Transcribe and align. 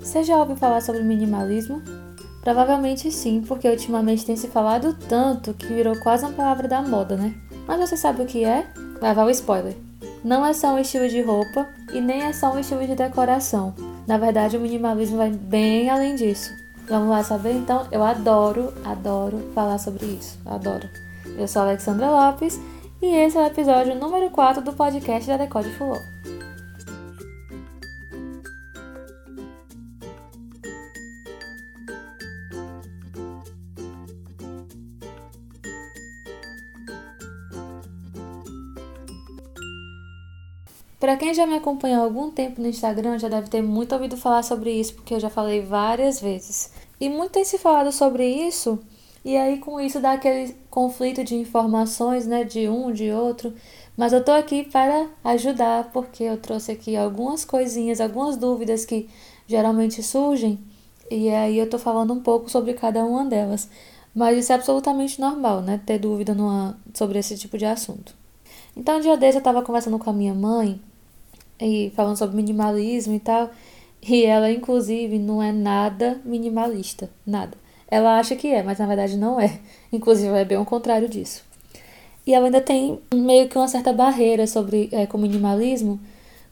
Você 0.00 0.22
já 0.22 0.38
ouviu 0.38 0.56
falar 0.56 0.80
sobre 0.80 1.02
minimalismo? 1.02 1.82
Provavelmente 2.42 3.10
sim, 3.10 3.42
porque 3.46 3.68
ultimamente 3.68 4.24
tem 4.24 4.36
se 4.36 4.48
falado 4.48 4.96
tanto 5.08 5.52
que 5.52 5.66
virou 5.66 5.98
quase 6.00 6.24
uma 6.24 6.32
palavra 6.32 6.68
da 6.68 6.80
moda, 6.80 7.16
né? 7.16 7.34
Mas 7.66 7.80
você 7.80 7.96
sabe 7.96 8.22
o 8.22 8.26
que 8.26 8.44
é? 8.44 8.66
Vai 9.00 9.14
lá 9.14 9.24
o 9.24 9.30
spoiler. 9.30 9.76
Não 10.24 10.46
é 10.46 10.52
só 10.52 10.74
um 10.74 10.78
estilo 10.78 11.08
de 11.08 11.20
roupa 11.20 11.66
e 11.92 12.00
nem 12.00 12.22
é 12.22 12.32
só 12.32 12.54
um 12.54 12.58
estilo 12.58 12.86
de 12.86 12.94
decoração. 12.94 13.74
Na 14.06 14.16
verdade, 14.16 14.56
o 14.56 14.60
minimalismo 14.60 15.16
vai 15.16 15.30
bem 15.30 15.90
além 15.90 16.14
disso. 16.14 16.50
Vamos 16.88 17.10
lá 17.10 17.22
saber? 17.22 17.52
Então, 17.52 17.86
eu 17.92 18.02
adoro, 18.02 18.72
adoro 18.84 19.50
falar 19.54 19.78
sobre 19.78 20.06
isso. 20.06 20.38
Adoro. 20.46 20.88
Eu 21.36 21.46
sou 21.46 21.62
Alexandra 21.62 22.10
Lopes 22.10 22.58
e 23.02 23.06
esse 23.14 23.36
é 23.36 23.40
o 23.42 23.46
episódio 23.46 23.94
número 23.94 24.30
4 24.30 24.62
do 24.62 24.72
podcast 24.72 25.28
da 25.28 25.36
Decode 25.36 25.70
Fulô. 25.72 26.17
Para 41.00 41.16
quem 41.16 41.32
já 41.32 41.46
me 41.46 41.54
acompanha 41.54 41.98
há 41.98 42.02
algum 42.02 42.28
tempo 42.28 42.60
no 42.60 42.66
Instagram, 42.66 43.20
já 43.20 43.28
deve 43.28 43.48
ter 43.48 43.62
muito 43.62 43.92
ouvido 43.92 44.16
falar 44.16 44.42
sobre 44.42 44.72
isso, 44.72 44.94
porque 44.94 45.14
eu 45.14 45.20
já 45.20 45.30
falei 45.30 45.60
várias 45.60 46.20
vezes. 46.20 46.72
E 47.00 47.08
muito 47.08 47.32
tem 47.32 47.44
se 47.44 47.56
falado 47.56 47.92
sobre 47.92 48.26
isso, 48.26 48.80
e 49.24 49.36
aí 49.36 49.58
com 49.58 49.80
isso 49.80 50.00
dá 50.00 50.14
aquele 50.14 50.56
conflito 50.68 51.22
de 51.22 51.36
informações, 51.36 52.26
né, 52.26 52.42
de 52.42 52.68
um, 52.68 52.90
de 52.92 53.12
outro. 53.12 53.54
Mas 53.96 54.12
eu 54.12 54.24
tô 54.24 54.32
aqui 54.32 54.64
para 54.64 55.06
ajudar, 55.22 55.90
porque 55.92 56.24
eu 56.24 56.36
trouxe 56.36 56.72
aqui 56.72 56.96
algumas 56.96 57.44
coisinhas, 57.44 58.00
algumas 58.00 58.36
dúvidas 58.36 58.84
que 58.84 59.08
geralmente 59.46 60.02
surgem, 60.02 60.58
e 61.08 61.28
aí 61.30 61.58
eu 61.58 61.70
tô 61.70 61.78
falando 61.78 62.12
um 62.12 62.20
pouco 62.20 62.50
sobre 62.50 62.74
cada 62.74 63.04
uma 63.04 63.24
delas. 63.24 63.68
Mas 64.12 64.36
isso 64.36 64.50
é 64.52 64.56
absolutamente 64.56 65.20
normal, 65.20 65.60
né, 65.60 65.80
ter 65.86 66.00
dúvida 66.00 66.34
numa, 66.34 66.76
sobre 66.92 67.20
esse 67.20 67.38
tipo 67.38 67.56
de 67.56 67.66
assunto. 67.66 68.16
Então, 68.76 68.98
um 68.98 69.00
dia 69.00 69.16
desse 69.16 69.38
eu 69.38 69.42
tava 69.42 69.62
conversando 69.62 69.98
com 69.98 70.10
a 70.10 70.12
minha 70.12 70.34
mãe 70.34 70.80
e 71.60 71.92
falando 71.94 72.16
sobre 72.16 72.36
minimalismo 72.36 73.14
e 73.14 73.20
tal. 73.20 73.50
E 74.02 74.24
ela, 74.24 74.50
inclusive, 74.50 75.18
não 75.18 75.42
é 75.42 75.52
nada 75.52 76.20
minimalista, 76.24 77.10
nada. 77.26 77.56
Ela 77.90 78.18
acha 78.18 78.36
que 78.36 78.48
é, 78.48 78.62
mas 78.62 78.78
na 78.78 78.86
verdade 78.86 79.16
não 79.16 79.40
é. 79.40 79.58
Inclusive, 79.92 80.28
é 80.36 80.44
bem 80.44 80.58
o 80.58 80.64
contrário 80.64 81.08
disso. 81.08 81.42
E 82.26 82.34
ela 82.34 82.46
ainda 82.46 82.60
tem 82.60 83.00
meio 83.12 83.48
que 83.48 83.56
uma 83.56 83.68
certa 83.68 83.92
barreira 83.92 84.46
sobre 84.46 84.88
é, 84.92 85.06
com 85.06 85.16
o 85.16 85.20
minimalismo, 85.20 85.98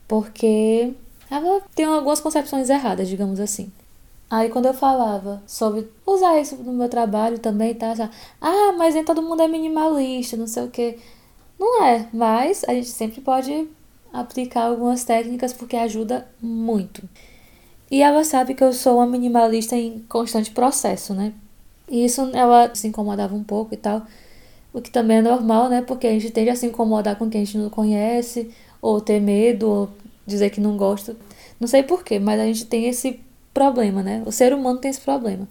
porque 0.08 0.94
ela 1.30 1.60
tem 1.74 1.84
algumas 1.84 2.20
concepções 2.20 2.70
erradas, 2.70 3.08
digamos 3.08 3.38
assim. 3.40 3.70
Aí 4.30 4.48
quando 4.48 4.66
eu 4.66 4.74
falava 4.74 5.42
sobre 5.46 5.88
usar 6.06 6.40
isso 6.40 6.56
no 6.56 6.72
meu 6.72 6.88
trabalho 6.88 7.38
também, 7.38 7.74
tá? 7.74 7.94
Já, 7.94 8.10
ah, 8.40 8.72
mas 8.76 8.94
nem 8.94 9.04
todo 9.04 9.22
mundo 9.22 9.42
é 9.42 9.48
minimalista, 9.48 10.36
não 10.36 10.46
sei 10.46 10.64
o 10.64 10.70
quê. 10.70 10.98
Não 11.58 11.84
é, 11.84 12.08
mas 12.12 12.64
a 12.64 12.72
gente 12.74 12.88
sempre 12.88 13.20
pode 13.20 13.68
aplicar 14.20 14.64
algumas 14.66 15.04
técnicas 15.04 15.52
porque 15.52 15.76
ajuda 15.76 16.26
muito. 16.40 17.02
E 17.90 18.02
ela 18.02 18.24
sabe 18.24 18.54
que 18.54 18.64
eu 18.64 18.72
sou 18.72 18.96
uma 18.96 19.06
minimalista 19.06 19.76
em 19.76 20.00
constante 20.08 20.50
processo, 20.50 21.14
né? 21.14 21.32
E 21.88 22.04
isso 22.04 22.30
ela 22.34 22.74
se 22.74 22.88
incomodava 22.88 23.34
um 23.34 23.44
pouco 23.44 23.74
e 23.74 23.76
tal. 23.76 24.02
O 24.72 24.80
que 24.80 24.90
também 24.90 25.18
é 25.18 25.22
normal, 25.22 25.68
né? 25.68 25.82
Porque 25.82 26.06
a 26.06 26.12
gente 26.12 26.30
tende 26.30 26.50
a 26.50 26.56
se 26.56 26.66
incomodar 26.66 27.16
com 27.16 27.30
quem 27.30 27.42
a 27.42 27.44
gente 27.44 27.58
não 27.58 27.70
conhece, 27.70 28.50
ou 28.82 29.00
ter 29.00 29.20
medo, 29.20 29.68
ou 29.68 29.88
dizer 30.26 30.50
que 30.50 30.60
não 30.60 30.76
gosta. 30.76 31.16
Não 31.60 31.68
sei 31.68 31.82
porquê, 31.82 32.18
mas 32.18 32.40
a 32.40 32.44
gente 32.44 32.66
tem 32.66 32.86
esse 32.86 33.20
problema, 33.54 34.02
né? 34.02 34.22
O 34.26 34.32
ser 34.32 34.52
humano 34.52 34.78
tem 34.78 34.90
esse 34.90 35.00
problema. 35.00 35.48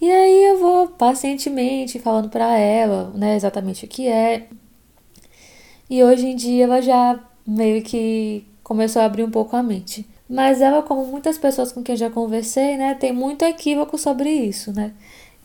E 0.00 0.10
aí 0.10 0.44
eu 0.44 0.58
vou 0.58 0.88
pacientemente 0.88 1.98
falando 1.98 2.28
para 2.28 2.58
ela, 2.58 3.10
né, 3.14 3.34
exatamente 3.34 3.84
o 3.86 3.88
que 3.88 4.06
é. 4.08 4.46
E 5.88 6.02
hoje 6.04 6.26
em 6.26 6.36
dia 6.36 6.64
ela 6.64 6.82
já 6.82 7.18
meio 7.46 7.82
que 7.82 8.44
começou 8.62 9.02
a 9.02 9.04
abrir 9.04 9.22
um 9.22 9.30
pouco 9.30 9.54
a 9.56 9.62
mente. 9.62 10.06
Mas 10.28 10.60
ela, 10.60 10.82
como 10.82 11.06
muitas 11.06 11.38
pessoas 11.38 11.70
com 11.70 11.82
quem 11.82 11.96
já 11.96 12.10
conversei, 12.10 12.76
né, 12.76 12.94
tem 12.94 13.12
muito 13.12 13.44
equívoco 13.44 13.96
sobre 13.96 14.28
isso, 14.28 14.72
né? 14.72 14.92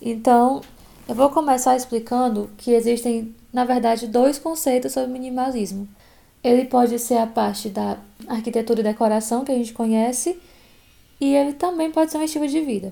Então, 0.01 0.61
eu 1.07 1.13
vou 1.13 1.29
começar 1.29 1.75
explicando 1.75 2.49
que 2.57 2.71
existem, 2.71 3.35
na 3.53 3.63
verdade, 3.63 4.07
dois 4.07 4.39
conceitos 4.39 4.93
sobre 4.93 5.11
minimalismo. 5.11 5.87
Ele 6.43 6.65
pode 6.65 6.97
ser 6.97 7.17
a 7.17 7.27
parte 7.27 7.69
da 7.69 7.97
arquitetura 8.27 8.79
e 8.79 8.83
decoração 8.83 9.45
que 9.45 9.51
a 9.51 9.55
gente 9.55 9.73
conhece, 9.73 10.39
e 11.19 11.35
ele 11.35 11.53
também 11.53 11.91
pode 11.91 12.11
ser 12.11 12.17
um 12.17 12.23
estilo 12.23 12.47
de 12.47 12.61
vida. 12.61 12.91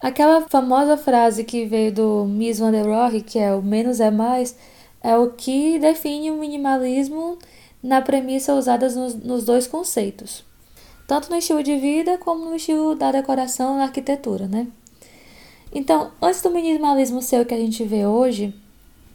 Aquela 0.00 0.42
famosa 0.48 0.96
frase 0.96 1.44
que 1.44 1.64
veio 1.64 1.92
do 1.92 2.24
Mies 2.24 2.58
van 2.58 2.72
der 2.72 2.84
Rohe, 2.84 3.22
que 3.22 3.38
é 3.38 3.54
o 3.54 3.62
menos 3.62 4.00
é 4.00 4.10
mais, 4.10 4.56
é 5.00 5.16
o 5.16 5.30
que 5.30 5.78
define 5.78 6.32
o 6.32 6.36
minimalismo 6.36 7.38
na 7.82 8.00
premissa 8.00 8.54
usada 8.54 8.88
nos, 8.90 9.14
nos 9.14 9.44
dois 9.44 9.66
conceitos, 9.66 10.44
tanto 11.06 11.30
no 11.30 11.36
estilo 11.36 11.62
de 11.62 11.76
vida 11.76 12.18
como 12.18 12.44
no 12.44 12.56
estilo 12.56 12.94
da 12.94 13.12
decoração 13.12 13.78
e 13.78 13.82
arquitetura, 13.82 14.46
né? 14.46 14.66
Então, 15.74 16.10
antes 16.22 16.42
do 16.42 16.50
minimalismo 16.50 17.20
ser 17.20 17.40
o 17.40 17.46
que 17.46 17.54
a 17.54 17.58
gente 17.58 17.84
vê 17.84 18.06
hoje, 18.06 18.54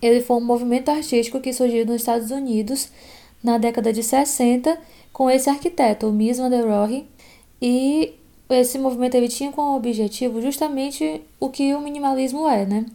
ele 0.02 0.22
foi 0.22 0.38
um 0.38 0.42
movimento 0.42 0.90
artístico 0.90 1.40
que 1.40 1.54
surgiu 1.54 1.86
nos 1.86 1.96
Estados 1.96 2.32
Unidos 2.32 2.90
na 3.44 3.58
década 3.58 3.92
de 3.92 4.04
60 4.04 4.78
com 5.12 5.30
esse 5.30 5.50
arquiteto, 5.50 6.08
o 6.08 6.14
Mies 6.14 6.38
van 6.38 6.50
der 6.50 6.66
Rohe, 6.66 7.06
e 7.62 8.14
esse 8.50 8.78
movimento 8.78 9.16
ele 9.16 9.28
tinha 9.28 9.52
como 9.52 9.76
objetivo 9.76 10.42
justamente 10.42 11.22
o 11.40 11.50
que 11.50 11.74
o 11.74 11.82
minimalismo 11.82 12.48
é, 12.48 12.66
né? 12.66 12.86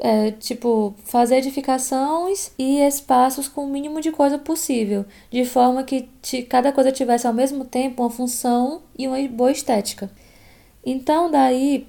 É, 0.00 0.30
tipo, 0.32 0.94
fazer 1.04 1.38
edificações 1.38 2.52
e 2.58 2.80
espaços 2.80 3.48
com 3.48 3.64
o 3.64 3.68
mínimo 3.68 4.00
de 4.00 4.12
coisa 4.12 4.38
possível, 4.38 5.04
de 5.30 5.44
forma 5.44 5.82
que 5.82 6.08
cada 6.48 6.72
coisa 6.72 6.92
tivesse 6.92 7.26
ao 7.26 7.32
mesmo 7.32 7.64
tempo 7.64 8.02
uma 8.02 8.10
função 8.10 8.82
e 8.96 9.08
uma 9.08 9.16
boa 9.28 9.50
estética. 9.50 10.10
Então, 10.84 11.30
daí, 11.30 11.86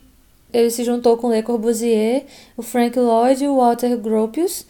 ele 0.52 0.70
se 0.72 0.84
juntou 0.84 1.18
com 1.18 1.30
Le 1.30 1.44
Corbusier, 1.44 2.26
o 2.58 2.62
Frank 2.62 2.98
Lloyd 2.98 3.44
e 3.44 3.48
o 3.48 3.58
Walter 3.58 3.96
Gropius, 3.98 4.66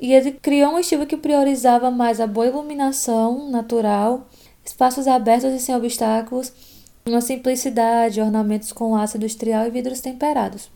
e 0.00 0.12
ele 0.12 0.32
criou 0.32 0.74
um 0.74 0.78
estilo 0.78 1.06
que 1.06 1.16
priorizava 1.16 1.90
mais 1.90 2.20
a 2.20 2.26
boa 2.26 2.46
iluminação 2.46 3.50
natural, 3.50 4.28
espaços 4.64 5.08
abertos 5.08 5.52
e 5.52 5.58
sem 5.58 5.74
obstáculos, 5.74 6.52
uma 7.06 7.20
simplicidade, 7.20 8.20
ornamentos 8.20 8.72
com 8.72 8.96
aço 8.96 9.16
industrial 9.16 9.66
e 9.66 9.70
vidros 9.70 10.00
temperados. 10.00 10.73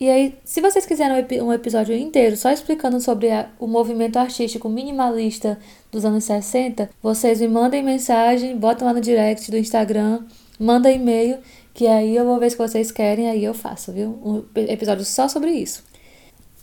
E 0.00 0.08
aí, 0.08 0.38
se 0.44 0.60
vocês 0.60 0.86
quiserem 0.86 1.26
um 1.42 1.52
episódio 1.52 1.96
inteiro 1.96 2.36
só 2.36 2.52
explicando 2.52 3.00
sobre 3.00 3.30
a, 3.32 3.48
o 3.58 3.66
movimento 3.66 4.16
artístico 4.16 4.68
minimalista 4.68 5.58
dos 5.90 6.04
anos 6.04 6.22
60, 6.22 6.88
vocês 7.02 7.40
me 7.40 7.48
mandem 7.48 7.82
mensagem, 7.82 8.56
botam 8.56 8.86
lá 8.86 8.94
no 8.94 9.00
direct 9.00 9.50
do 9.50 9.58
Instagram, 9.58 10.22
manda 10.58 10.90
e-mail, 10.90 11.38
que 11.74 11.88
aí 11.88 12.14
eu 12.14 12.24
vou 12.24 12.38
ver 12.38 12.50
se 12.50 12.56
vocês 12.56 12.92
querem, 12.92 13.28
aí 13.28 13.44
eu 13.44 13.52
faço, 13.52 13.92
viu? 13.92 14.18
Um 14.24 14.44
episódio 14.54 15.04
só 15.04 15.26
sobre 15.26 15.50
isso. 15.50 15.82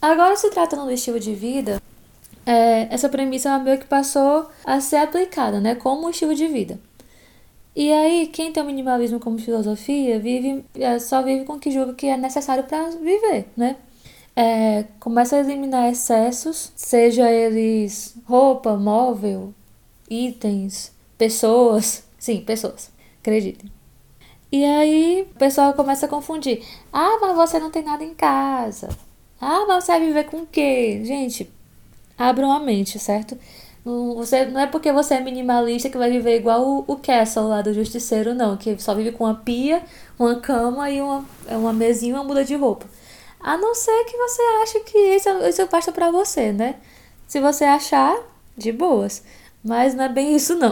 Agora, 0.02 0.38
se 0.38 0.50
tratando 0.50 0.86
do 0.86 0.92
estilo 0.92 1.20
de 1.20 1.34
vida, 1.34 1.82
é, 2.46 2.88
essa 2.90 3.10
premissa 3.10 3.58
meio 3.60 3.80
que 3.80 3.86
passou 3.86 4.50
a 4.64 4.80
ser 4.80 4.98
aplicada, 4.98 5.60
né, 5.60 5.76
como 5.76 6.08
um 6.08 6.10
estilo 6.10 6.34
de 6.34 6.48
vida. 6.48 6.80
E 7.76 7.92
aí, 7.92 8.28
quem 8.28 8.52
tem 8.54 8.64
o 8.64 8.66
minimalismo 8.66 9.20
como 9.20 9.38
filosofia 9.38 10.20
vive 10.20 10.64
é, 10.76 10.98
só 11.00 11.22
vive 11.22 11.44
com 11.46 11.54
o 11.54 11.60
que 11.60 11.72
julga 11.72 11.94
que 11.94 12.08
é 12.08 12.16
necessário 12.18 12.64
para 12.64 12.90
viver, 12.92 13.48
né? 13.58 13.76
É, 14.36 14.86
começa 15.00 15.36
a 15.36 15.40
eliminar 15.40 15.90
excessos, 15.92 16.72
seja 16.76 17.30
eles 17.32 18.16
roupa, 18.26 18.76
móvel, 18.78 19.54
itens, 20.10 20.92
pessoas. 21.18 22.04
Sim, 22.18 22.42
pessoas, 22.42 22.92
acreditem. 23.20 23.72
E 24.52 24.64
aí 24.64 25.28
o 25.30 25.38
pessoal 25.38 25.74
começa 25.74 26.06
a 26.06 26.10
confundir. 26.10 26.64
Ah, 26.92 27.18
mas 27.22 27.36
você 27.36 27.60
não 27.60 27.70
tem 27.72 27.84
nada 27.84 28.04
em 28.04 28.14
casa. 28.14 28.90
Ah, 29.40 29.66
mas 29.68 29.84
você 29.84 29.92
vai 29.92 30.02
viver 30.06 30.24
com 30.26 30.38
o 30.38 30.48
quê? 30.48 31.02
Gente, 31.04 31.50
abram 32.18 32.52
a 32.52 32.60
mente, 32.60 32.98
certo? 33.00 33.38
Você, 33.86 34.46
não 34.46 34.60
é 34.60 34.66
porque 34.66 34.92
você 34.92 35.14
é 35.14 35.22
minimalista 35.22 35.92
que 35.92 35.98
vai 35.98 36.10
viver 36.10 36.38
igual 36.38 36.68
o, 36.68 36.84
o 36.88 36.96
Castle 36.96 37.48
lá 37.48 37.62
do 37.62 37.72
Justiceiro, 37.72 38.34
não. 38.34 38.58
Que 38.58 38.82
só 38.82 38.96
vive 38.96 39.12
com 39.12 39.26
uma 39.26 39.36
pia, 39.36 39.84
uma 40.18 40.40
cama 40.40 40.90
e 40.90 41.00
uma, 41.00 41.24
é 41.48 41.56
uma 41.56 41.72
mesinha 41.72 42.14
e 42.14 42.16
uma 42.16 42.24
muda 42.24 42.44
de 42.44 42.56
roupa. 42.56 42.88
A 43.40 43.56
não 43.58 43.76
ser 43.76 44.06
que 44.06 44.18
você 44.18 44.42
ache 44.64 44.80
que 44.80 44.98
isso, 44.98 45.30
isso 45.48 45.68
basta 45.68 45.92
pra 45.92 46.10
você, 46.10 46.52
né? 46.52 46.76
Se 47.28 47.40
você 47.40 47.64
achar, 47.64 48.18
de 48.58 48.72
boas. 48.72 49.24
Mas 49.64 49.94
não 49.94 50.06
é 50.06 50.10
bem 50.10 50.36
isso, 50.36 50.56
não. 50.56 50.72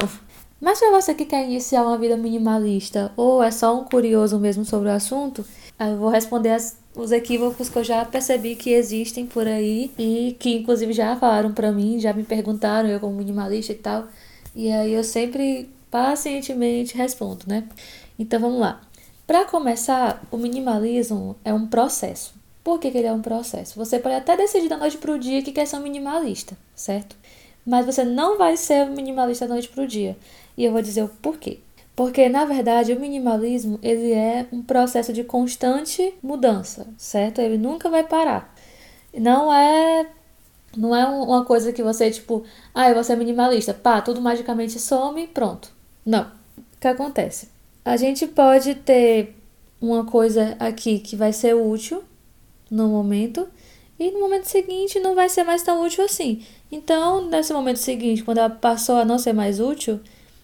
Mas 0.59 0.79
para 0.79 0.89
você 0.91 1.13
que 1.13 1.25
quer 1.25 1.43
iniciar 1.45 1.83
uma 1.83 1.97
vida 1.97 2.17
minimalista 2.17 3.11
ou 3.15 3.43
é 3.43 3.51
só 3.51 3.77
um 3.77 3.83
curioso 3.83 4.39
mesmo 4.39 4.65
sobre 4.65 4.89
o 4.89 4.91
assunto, 4.93 5.45
eu 5.79 5.97
vou 5.97 6.09
responder 6.09 6.49
as 6.49 6.77
os 6.95 7.11
equívocos 7.11 7.69
que 7.69 7.77
eu 7.77 7.83
já 7.83 8.05
percebi 8.05 8.55
que 8.55 8.71
existem 8.71 9.25
por 9.25 9.47
aí 9.47 9.91
e 9.97 10.35
que 10.39 10.55
inclusive 10.57 10.93
já 10.93 11.15
falaram 11.15 11.51
para 11.51 11.71
mim, 11.71 11.99
já 11.99 12.13
me 12.13 12.23
perguntaram, 12.23 12.87
eu 12.87 12.99
como 12.99 13.15
minimalista 13.15 13.71
e 13.71 13.75
tal. 13.75 14.07
E 14.55 14.71
aí 14.71 14.93
eu 14.93 15.03
sempre 15.03 15.69
pacientemente 15.89 16.95
respondo, 16.95 17.45
né? 17.47 17.67
Então 18.17 18.39
vamos 18.39 18.59
lá. 18.59 18.81
Para 19.25 19.45
começar, 19.45 20.23
o 20.29 20.37
minimalismo 20.37 21.35
é 21.43 21.53
um 21.53 21.65
processo. 21.65 22.33
Por 22.63 22.79
que, 22.79 22.91
que, 22.91 22.97
ele 22.97 23.07
é 23.07 23.13
um 23.13 23.21
processo? 23.21 23.75
Você 23.77 23.99
pode 23.99 24.15
até 24.15 24.37
decidir 24.37 24.69
da 24.69 24.77
noite 24.77 24.97
para 24.97 25.11
o 25.11 25.19
dia 25.19 25.41
que 25.41 25.51
quer 25.51 25.65
ser 25.65 25.77
um 25.77 25.81
minimalista, 25.81 26.57
certo? 26.75 27.15
Mas 27.65 27.85
você 27.85 28.03
não 28.03 28.37
vai 28.37 28.55
ser 28.55 28.85
minimalista 28.85 29.47
da 29.47 29.53
noite 29.53 29.69
para 29.69 29.83
o 29.83 29.87
dia. 29.87 30.15
E 30.55 30.63
eu 30.63 30.71
vou 30.71 30.81
dizer 30.81 31.03
o 31.03 31.09
porquê. 31.09 31.59
Porque, 31.95 32.27
na 32.27 32.45
verdade, 32.45 32.93
o 32.93 32.99
minimalismo 32.99 33.79
ele 33.83 34.11
é 34.11 34.47
um 34.51 34.63
processo 34.63 35.13
de 35.13 35.23
constante 35.23 36.13
mudança, 36.23 36.87
certo? 36.97 37.39
Ele 37.39 37.57
nunca 37.57 37.89
vai 37.89 38.03
parar. 38.03 38.53
Não 39.13 39.53
é 39.53 40.07
não 40.75 40.95
é 40.95 41.05
uma 41.05 41.45
coisa 41.45 41.71
que 41.71 41.83
você, 41.83 42.09
tipo, 42.09 42.43
ah, 42.73 42.91
vou 42.93 43.03
ser 43.03 43.15
minimalista, 43.15 43.73
pá, 43.73 44.01
tudo 44.01 44.19
magicamente 44.19 44.79
some, 44.79 45.27
pronto. 45.27 45.71
Não. 46.05 46.23
O 46.57 46.79
que 46.79 46.87
acontece? 46.87 47.49
A 47.85 47.95
gente 47.95 48.25
pode 48.27 48.75
ter 48.75 49.35
uma 49.79 50.05
coisa 50.05 50.55
aqui 50.59 50.99
que 50.99 51.15
vai 51.15 51.31
ser 51.31 51.53
útil 51.53 52.03
no 52.71 52.87
momento 52.87 53.47
e 53.99 54.09
no 54.11 54.19
momento 54.19 54.45
seguinte 54.45 54.99
não 54.99 55.13
vai 55.13 55.29
ser 55.29 55.43
mais 55.43 55.61
tão 55.61 55.83
útil 55.83 56.03
assim. 56.03 56.43
Então, 56.71 57.29
nesse 57.29 57.53
momento 57.53 57.77
seguinte, 57.77 58.23
quando 58.23 58.39
ela 58.39 58.49
passou 58.49 58.95
a 58.95 59.05
não 59.05 59.19
ser 59.19 59.33
mais 59.33 59.59
útil 59.59 59.99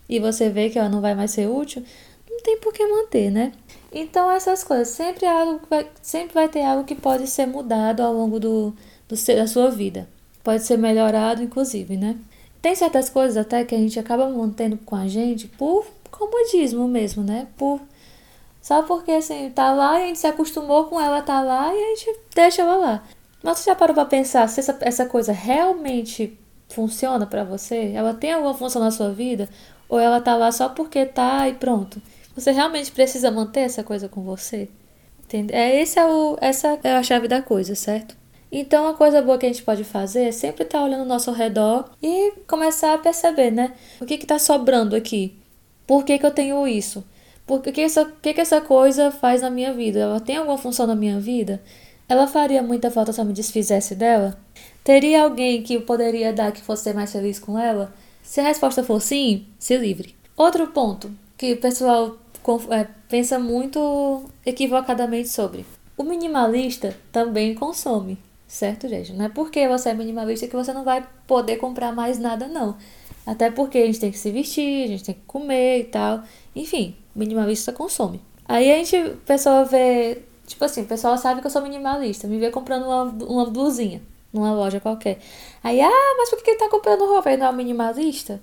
e 0.09 0.19
você 0.19 0.49
vê 0.49 0.69
que 0.69 0.79
ela 0.79 0.89
não 0.89 0.99
vai 0.99 1.13
mais 1.13 1.31
ser 1.31 1.47
útil, 1.47 1.83
não 2.29 2.39
tem 2.41 2.57
por 2.57 2.73
que 2.73 2.85
manter, 2.87 3.29
né? 3.29 3.53
Então, 3.91 4.29
essas 4.31 4.63
coisas, 4.63 4.89
sempre, 4.89 5.25
algo 5.25 5.61
vai, 5.69 5.87
sempre 6.01 6.33
vai 6.33 6.49
ter 6.49 6.63
algo 6.63 6.83
que 6.83 6.95
pode 6.95 7.27
ser 7.27 7.45
mudado 7.45 8.01
ao 8.01 8.13
longo 8.13 8.39
do, 8.39 8.73
do, 9.07 9.15
da 9.35 9.47
sua 9.47 9.69
vida. 9.69 10.09
Pode 10.43 10.63
ser 10.63 10.77
melhorado, 10.77 11.43
inclusive, 11.43 11.95
né? 11.95 12.17
Tem 12.61 12.75
certas 12.75 13.09
coisas 13.09 13.37
até 13.37 13.63
que 13.63 13.75
a 13.75 13.77
gente 13.77 13.99
acaba 13.99 14.27
mantendo 14.29 14.77
com 14.77 14.95
a 14.95 15.07
gente 15.07 15.47
por 15.47 15.85
comodismo 16.11 16.87
mesmo, 16.87 17.23
né? 17.23 17.47
Por 17.55 17.79
só 18.61 18.83
porque 18.83 19.11
assim, 19.11 19.49
tá 19.51 19.71
lá 19.71 19.99
e 19.99 20.03
a 20.03 20.07
gente 20.07 20.19
se 20.19 20.27
acostumou 20.27 20.85
com 20.85 20.99
ela 20.99 21.21
tá 21.21 21.41
lá 21.41 21.73
e 21.73 21.77
a 21.77 21.95
gente 21.95 22.19
deixa 22.35 22.61
ela 22.61 22.75
lá. 22.75 23.03
Mas 23.41 23.59
você 23.59 23.69
já 23.69 23.75
parou 23.75 23.93
pra 23.93 24.05
pensar 24.05 24.47
se 24.49 24.59
essa, 24.59 24.77
essa 24.81 25.05
coisa 25.05 25.31
realmente 25.31 26.37
funciona 26.67 27.25
para 27.25 27.43
você? 27.43 27.93
Ela 27.95 28.13
tem 28.13 28.33
alguma 28.33 28.53
função 28.53 28.81
na 28.81 28.91
sua 28.91 29.11
vida? 29.11 29.49
Ou 29.89 29.99
ela 29.99 30.21
tá 30.21 30.35
lá 30.35 30.51
só 30.51 30.69
porque 30.69 31.05
tá 31.05 31.49
e 31.49 31.55
pronto? 31.55 32.01
Você 32.35 32.51
realmente 32.51 32.91
precisa 32.91 33.31
manter 33.31 33.61
essa 33.61 33.83
coisa 33.83 34.07
com 34.07 34.21
você? 34.21 34.69
Entende? 35.23 35.53
É, 35.53 35.81
esse 35.81 35.99
é 35.99 36.05
o, 36.05 36.37
essa 36.39 36.79
é 36.83 36.93
a 36.93 37.03
chave 37.03 37.27
da 37.27 37.41
coisa, 37.41 37.75
certo? 37.75 38.15
Então, 38.51 38.87
a 38.87 38.93
coisa 38.93 39.21
boa 39.21 39.37
que 39.37 39.45
a 39.45 39.49
gente 39.49 39.63
pode 39.63 39.83
fazer 39.83 40.23
é 40.23 40.31
sempre 40.31 40.63
estar 40.63 40.79
tá 40.79 40.83
olhando 40.83 41.01
ao 41.01 41.05
nosso 41.05 41.31
redor 41.31 41.89
e 42.01 42.31
começar 42.47 42.93
a 42.93 42.97
perceber, 42.97 43.51
né? 43.51 43.73
O 43.99 44.05
que 44.05 44.15
está 44.15 44.39
sobrando 44.39 44.95
aqui? 44.95 45.37
Por 45.85 46.03
que, 46.03 46.17
que 46.17 46.25
eu 46.25 46.31
tenho 46.31 46.67
isso? 46.67 47.03
Por 47.45 47.61
que, 47.61 47.71
que, 47.71 47.81
essa, 47.81 48.05
que, 48.05 48.33
que 48.33 48.41
essa 48.41 48.61
coisa 48.61 49.11
faz 49.11 49.41
na 49.41 49.49
minha 49.49 49.73
vida? 49.73 49.99
Ela 49.99 50.19
tem 50.19 50.37
alguma 50.37 50.57
função 50.57 50.87
na 50.87 50.95
minha 50.95 51.19
vida? 51.19 51.61
Ela 52.07 52.25
faria 52.25 52.63
muita 52.63 52.89
falta 52.89 53.11
se 53.11 53.21
eu 53.21 53.25
me 53.25 53.33
desfizesse 53.33 53.95
dela? 53.95 54.37
Teria 54.83 55.23
alguém 55.23 55.61
que 55.61 55.75
eu 55.75 55.81
poderia 55.81 56.33
dar 56.33 56.51
que 56.51 56.61
fosse 56.61 56.91
mais 56.93 57.11
feliz 57.11 57.37
com 57.37 57.57
ela? 57.57 57.93
Se 58.21 58.39
a 58.39 58.43
resposta 58.43 58.83
for 58.83 59.01
sim, 59.01 59.47
se 59.57 59.77
livre. 59.77 60.15
Outro 60.37 60.67
ponto 60.67 61.11
que 61.37 61.53
o 61.53 61.57
pessoal 61.57 62.17
é, 62.69 62.87
pensa 63.07 63.39
muito 63.39 64.23
equivocadamente 64.45 65.29
sobre. 65.29 65.65
O 65.97 66.03
minimalista 66.03 66.95
também 67.11 67.55
consome. 67.55 68.17
Certo, 68.47 68.87
gente? 68.87 69.13
Não 69.13 69.25
é 69.25 69.29
porque 69.29 69.67
você 69.67 69.89
é 69.89 69.93
minimalista 69.93 70.47
que 70.47 70.55
você 70.55 70.73
não 70.73 70.83
vai 70.83 71.05
poder 71.27 71.57
comprar 71.57 71.93
mais 71.93 72.17
nada, 72.17 72.47
não. 72.47 72.77
Até 73.25 73.51
porque 73.51 73.77
a 73.77 73.85
gente 73.85 73.99
tem 73.99 74.11
que 74.11 74.17
se 74.17 74.31
vestir, 74.31 74.85
a 74.85 74.87
gente 74.87 75.03
tem 75.03 75.15
que 75.15 75.21
comer 75.27 75.81
e 75.81 75.83
tal. 75.83 76.23
Enfim, 76.55 76.95
minimalista 77.15 77.71
consome. 77.71 78.21
Aí 78.47 78.71
a 78.71 78.77
gente, 78.77 78.97
o 78.97 79.17
pessoal 79.17 79.65
vê, 79.65 80.23
tipo 80.47 80.65
assim, 80.65 80.81
o 80.81 80.85
pessoal 80.85 81.17
sabe 81.17 81.41
que 81.41 81.47
eu 81.47 81.51
sou 81.51 81.61
minimalista, 81.61 82.27
me 82.27 82.39
vê 82.39 82.49
comprando 82.49 82.85
uma, 82.85 83.03
uma 83.03 83.45
blusinha 83.45 84.01
numa 84.31 84.53
loja 84.53 84.79
qualquer. 84.79 85.19
Aí, 85.63 85.81
ah, 85.81 86.15
mas 86.17 86.29
por 86.29 86.41
que 86.41 86.51
ele 86.51 86.59
tá 86.59 86.69
comprando 86.69 87.07
roupa? 87.07 87.29
Ele 87.29 87.41
não 87.41 87.47
é 87.47 87.49
um 87.49 87.55
minimalista? 87.55 88.41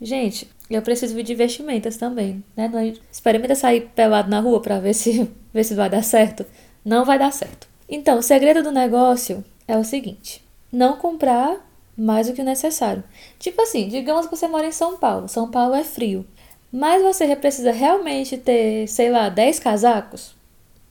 Gente, 0.00 0.50
eu 0.68 0.82
preciso 0.82 1.20
de 1.22 1.34
vestimentas 1.34 1.96
também, 1.96 2.44
né? 2.56 2.68
Não, 2.68 2.82
experimenta 3.10 3.54
sair 3.54 3.90
pelado 3.94 4.28
na 4.28 4.40
rua 4.40 4.60
pra 4.60 4.78
ver 4.78 4.94
se, 4.94 5.30
ver 5.52 5.64
se 5.64 5.74
vai 5.74 5.88
dar 5.88 6.02
certo. 6.02 6.44
Não 6.84 7.04
vai 7.04 7.18
dar 7.18 7.32
certo. 7.32 7.68
Então, 7.88 8.18
o 8.18 8.22
segredo 8.22 8.62
do 8.62 8.72
negócio 8.72 9.44
é 9.68 9.76
o 9.76 9.84
seguinte: 9.84 10.44
não 10.72 10.96
comprar 10.96 11.64
mais 11.96 12.26
do 12.26 12.32
que 12.32 12.42
o 12.42 12.44
necessário. 12.44 13.04
Tipo 13.38 13.62
assim, 13.62 13.88
digamos 13.88 14.26
que 14.26 14.36
você 14.36 14.48
mora 14.48 14.66
em 14.66 14.72
São 14.72 14.96
Paulo. 14.96 15.28
São 15.28 15.50
Paulo 15.50 15.74
é 15.74 15.84
frio. 15.84 16.26
Mas 16.72 17.02
você 17.02 17.36
precisa 17.36 17.70
realmente 17.70 18.36
ter, 18.36 18.88
sei 18.88 19.10
lá, 19.10 19.28
10 19.28 19.60
casacos? 19.60 20.34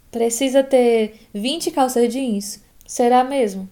Precisa 0.10 0.64
ter 0.64 1.28
20 1.34 1.72
calças 1.72 2.12
jeans? 2.12 2.64
Será 2.88 3.24
mesmo? 3.24 3.68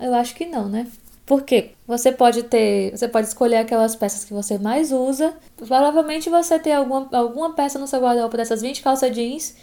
Eu 0.00 0.14
acho 0.14 0.34
que 0.34 0.46
não, 0.46 0.68
né? 0.68 0.86
Por 1.26 1.42
quê? 1.42 1.70
Você 1.86 2.10
pode 2.10 2.42
ter, 2.42 2.90
você 2.90 3.06
pode 3.06 3.28
escolher 3.28 3.58
aquelas 3.58 3.94
peças 3.94 4.24
que 4.24 4.32
você 4.32 4.58
mais 4.58 4.90
usa. 4.90 5.34
Provavelmente 5.56 6.28
você 6.28 6.58
tem 6.58 6.74
alguma, 6.74 7.08
alguma 7.12 7.52
peça 7.52 7.78
no 7.78 7.86
seu 7.86 8.00
guarda-roupa 8.00 8.36
dessas 8.36 8.62
20 8.62 8.82
calças 8.82 9.14
jeans 9.14 9.54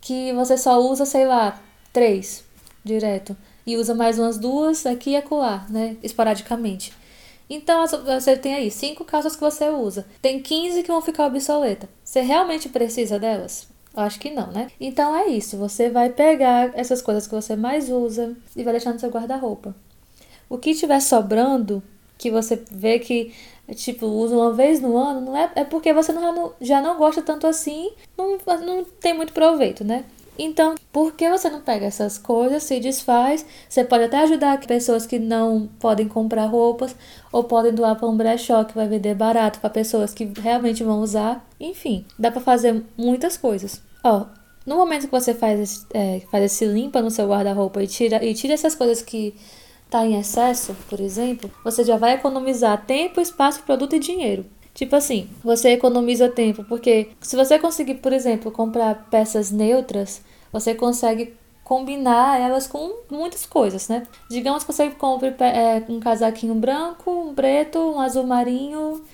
que 0.00 0.32
você 0.32 0.56
só 0.56 0.80
usa, 0.80 1.04
sei 1.04 1.26
lá, 1.26 1.60
três 1.92 2.42
direto. 2.82 3.36
E 3.66 3.76
usa 3.76 3.94
mais 3.94 4.18
umas 4.18 4.38
duas 4.38 4.86
aqui 4.86 5.10
e 5.10 5.16
acolá, 5.16 5.66
né? 5.68 5.96
Esporadicamente. 6.02 6.92
Então 7.50 7.84
você 7.86 8.36
tem 8.36 8.54
aí 8.54 8.70
cinco 8.70 9.04
calças 9.04 9.34
que 9.34 9.40
você 9.42 9.68
usa. 9.68 10.06
Tem 10.22 10.40
15 10.40 10.82
que 10.82 10.88
vão 10.88 11.02
ficar 11.02 11.26
obsoleta. 11.26 11.88
Você 12.04 12.20
realmente 12.20 12.68
precisa 12.68 13.18
delas? 13.18 13.66
Acho 13.94 14.20
que 14.20 14.30
não, 14.30 14.46
né? 14.48 14.70
Então 14.80 15.16
é 15.16 15.26
isso. 15.26 15.56
Você 15.56 15.90
vai 15.90 16.10
pegar 16.10 16.70
essas 16.78 17.02
coisas 17.02 17.26
que 17.26 17.34
você 17.34 17.56
mais 17.56 17.90
usa 17.90 18.36
e 18.56 18.62
vai 18.62 18.72
deixar 18.72 18.92
no 18.92 19.00
seu 19.00 19.10
guarda-roupa. 19.10 19.74
O 20.48 20.58
que 20.58 20.74
tiver 20.74 21.00
sobrando, 21.00 21.82
que 22.16 22.30
você 22.30 22.62
vê 22.70 22.98
que 22.98 23.32
tipo 23.74 24.06
usa 24.06 24.34
uma 24.34 24.52
vez 24.52 24.80
no 24.80 24.96
ano, 24.96 25.20
não 25.20 25.36
é, 25.36 25.50
é 25.54 25.64
porque 25.64 25.92
você 25.92 26.12
não, 26.12 26.52
já 26.60 26.82
não 26.82 26.96
gosta 26.96 27.22
tanto 27.22 27.46
assim, 27.46 27.92
não, 28.18 28.36
não 28.64 28.84
tem 28.84 29.14
muito 29.14 29.32
proveito, 29.32 29.84
né? 29.84 30.04
Então, 30.42 30.74
por 30.90 31.12
que 31.12 31.28
você 31.28 31.50
não 31.50 31.60
pega 31.60 31.84
essas 31.84 32.16
coisas, 32.16 32.62
se 32.62 32.80
desfaz? 32.80 33.44
Você 33.68 33.84
pode 33.84 34.04
até 34.04 34.20
ajudar 34.20 34.58
pessoas 34.60 35.04
que 35.04 35.18
não 35.18 35.68
podem 35.78 36.08
comprar 36.08 36.46
roupas 36.46 36.96
ou 37.30 37.44
podem 37.44 37.74
doar 37.74 37.94
para 37.94 38.08
um 38.08 38.16
brechó 38.16 38.64
que 38.64 38.74
vai 38.74 38.88
vender 38.88 39.14
barato 39.14 39.60
para 39.60 39.68
pessoas 39.68 40.14
que 40.14 40.32
realmente 40.40 40.82
vão 40.82 41.02
usar. 41.02 41.46
Enfim, 41.60 42.06
dá 42.18 42.30
para 42.30 42.40
fazer 42.40 42.82
muitas 42.96 43.36
coisas. 43.36 43.82
Ó, 44.02 44.24
no 44.64 44.76
momento 44.76 45.04
que 45.04 45.12
você 45.12 45.34
faz 45.34 45.60
esse, 45.60 45.86
é, 45.92 46.22
faz 46.30 46.44
esse 46.44 46.64
limpa 46.64 47.02
no 47.02 47.10
seu 47.10 47.28
guarda-roupa 47.28 47.82
e 47.82 47.86
tira, 47.86 48.24
e 48.24 48.32
tira 48.32 48.54
essas 48.54 48.74
coisas 48.74 49.02
que 49.02 49.34
tá 49.90 50.06
em 50.06 50.18
excesso, 50.18 50.74
por 50.88 51.00
exemplo, 51.00 51.50
você 51.62 51.84
já 51.84 51.98
vai 51.98 52.14
economizar 52.14 52.86
tempo, 52.86 53.20
espaço, 53.20 53.62
produto 53.64 53.94
e 53.94 53.98
dinheiro. 53.98 54.46
Tipo 54.74 54.96
assim, 54.96 55.28
você 55.42 55.70
economiza 55.70 56.28
tempo, 56.28 56.64
porque 56.64 57.10
se 57.20 57.36
você 57.36 57.58
conseguir, 57.58 57.96
por 57.96 58.12
exemplo, 58.12 58.50
comprar 58.50 59.08
peças 59.10 59.50
neutras, 59.50 60.22
você 60.52 60.74
consegue 60.74 61.34
combinar 61.64 62.40
elas 62.40 62.66
com 62.66 62.96
muitas 63.08 63.46
coisas, 63.46 63.88
né? 63.88 64.04
Digamos 64.28 64.64
que 64.64 64.72
você 64.72 64.90
compre 64.90 65.28
é, 65.38 65.84
um 65.88 66.00
casaquinho 66.00 66.54
branco, 66.54 67.10
um 67.10 67.34
preto, 67.34 67.78
um 67.78 68.00
azul 68.00 68.26
marinho 68.26 69.04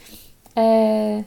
é, 0.54 1.22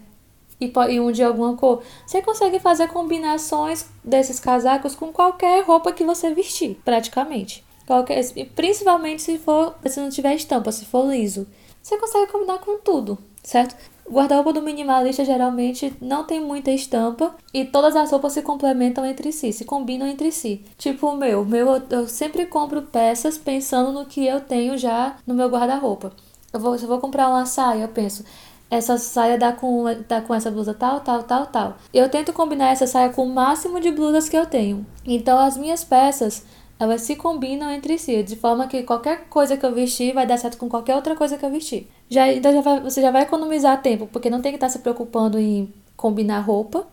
e, 0.59 0.99
um 0.99 1.11
de 1.11 1.23
alguma 1.23 1.55
cor. 1.55 1.83
Você 2.05 2.21
consegue 2.21 2.59
fazer 2.59 2.87
combinações 2.87 3.85
desses 4.03 4.39
casacos 4.39 4.95
com 4.95 5.13
qualquer 5.13 5.63
roupa 5.63 5.91
que 5.91 6.03
você 6.03 6.33
vestir, 6.33 6.79
praticamente. 6.83 7.63
Qualquer, 7.85 8.23
principalmente 8.55 9.21
se 9.21 9.37
for 9.37 9.75
se 9.85 9.99
não 9.99 10.09
tiver 10.09 10.33
estampa, 10.33 10.71
se 10.71 10.85
for 10.85 11.07
liso. 11.09 11.47
Você 11.81 11.97
consegue 11.97 12.31
combinar 12.31 12.57
com 12.57 12.79
tudo, 12.79 13.17
certo? 13.43 13.75
O 14.09 14.13
guarda-roupa 14.13 14.51
do 14.51 14.63
minimalista 14.63 15.23
geralmente 15.23 15.93
não 16.01 16.23
tem 16.23 16.41
muita 16.41 16.71
estampa 16.71 17.35
e 17.53 17.63
todas 17.63 17.95
as 17.95 18.09
roupas 18.09 18.33
se 18.33 18.41
complementam 18.41 19.05
entre 19.05 19.31
si, 19.31 19.53
se 19.53 19.63
combinam 19.63 20.07
entre 20.07 20.31
si. 20.31 20.65
Tipo 20.79 21.09
o 21.09 21.15
meu, 21.15 21.45
meu 21.45 21.79
eu 21.91 22.07
sempre 22.07 22.47
compro 22.47 22.81
peças 22.81 23.37
pensando 23.37 23.91
no 23.91 24.07
que 24.07 24.25
eu 24.25 24.41
tenho 24.41 24.75
já 24.79 25.17
no 25.27 25.35
meu 25.35 25.47
guarda-roupa. 25.47 26.11
Eu 26.51 26.59
vou, 26.59 26.75
se 26.75 26.85
eu 26.85 26.89
vou 26.89 26.97
comprar 26.97 27.29
uma 27.29 27.45
saia, 27.45 27.83
eu 27.83 27.87
penso, 27.87 28.25
essa 28.67 28.97
saia 28.97 29.37
dá 29.37 29.51
com, 29.51 29.83
dá 30.07 30.21
com 30.21 30.33
essa 30.33 30.49
blusa 30.49 30.73
tal, 30.73 31.01
tal, 31.01 31.21
tal, 31.21 31.45
tal. 31.45 31.77
Eu 31.93 32.09
tento 32.09 32.33
combinar 32.33 32.71
essa 32.71 32.87
saia 32.87 33.09
com 33.09 33.23
o 33.23 33.31
máximo 33.31 33.79
de 33.79 33.91
blusas 33.91 34.27
que 34.27 34.35
eu 34.35 34.47
tenho. 34.47 34.87
Então 35.05 35.37
as 35.37 35.55
minhas 35.55 35.83
peças 35.83 36.43
elas 36.79 37.01
se 37.01 37.15
combinam 37.17 37.69
entre 37.69 37.99
si, 37.99 38.23
de 38.23 38.37
forma 38.37 38.65
que 38.65 38.83
qualquer 38.83 39.25
coisa 39.25 39.57
que 39.57 39.65
eu 39.65 39.73
vestir 39.73 40.13
vai 40.13 40.25
dar 40.25 40.37
certo 40.37 40.57
com 40.57 40.69
qualquer 40.69 40.95
outra 40.95 41.13
coisa 41.13 41.37
que 41.37 41.45
eu 41.45 41.51
vestir. 41.51 41.91
Já, 42.09 42.31
então 42.31 42.51
já 42.51 42.61
vai, 42.61 42.79
você 42.81 43.01
já 43.01 43.11
vai 43.11 43.23
economizar 43.23 43.81
tempo, 43.81 44.07
porque 44.07 44.29
não 44.29 44.41
tem 44.41 44.51
que 44.51 44.57
estar 44.57 44.69
se 44.69 44.79
preocupando 44.79 45.37
em 45.39 45.71
combinar 45.95 46.39
roupa, 46.39 46.87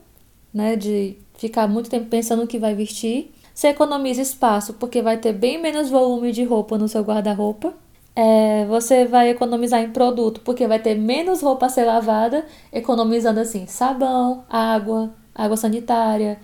né? 0.52 0.76
De 0.76 1.16
ficar 1.36 1.66
muito 1.68 1.88
tempo 1.90 2.06
pensando 2.06 2.42
no 2.42 2.46
que 2.48 2.58
vai 2.58 2.74
vestir. 2.74 3.32
Você 3.54 3.68
economiza 3.68 4.20
espaço, 4.20 4.74
porque 4.74 5.00
vai 5.00 5.16
ter 5.16 5.32
bem 5.32 5.60
menos 5.60 5.88
volume 5.88 6.32
de 6.32 6.44
roupa 6.44 6.76
no 6.76 6.88
seu 6.88 7.02
guarda-roupa. 7.02 7.72
É, 8.14 8.64
você 8.66 9.04
vai 9.06 9.30
economizar 9.30 9.80
em 9.82 9.90
produto, 9.92 10.40
porque 10.42 10.66
vai 10.66 10.78
ter 10.78 10.94
menos 10.94 11.42
roupa 11.42 11.66
a 11.66 11.68
ser 11.68 11.84
lavada, 11.84 12.46
economizando 12.72 13.40
assim 13.40 13.66
sabão, 13.66 14.44
água, 14.48 15.14
água 15.34 15.56
sanitária, 15.56 16.38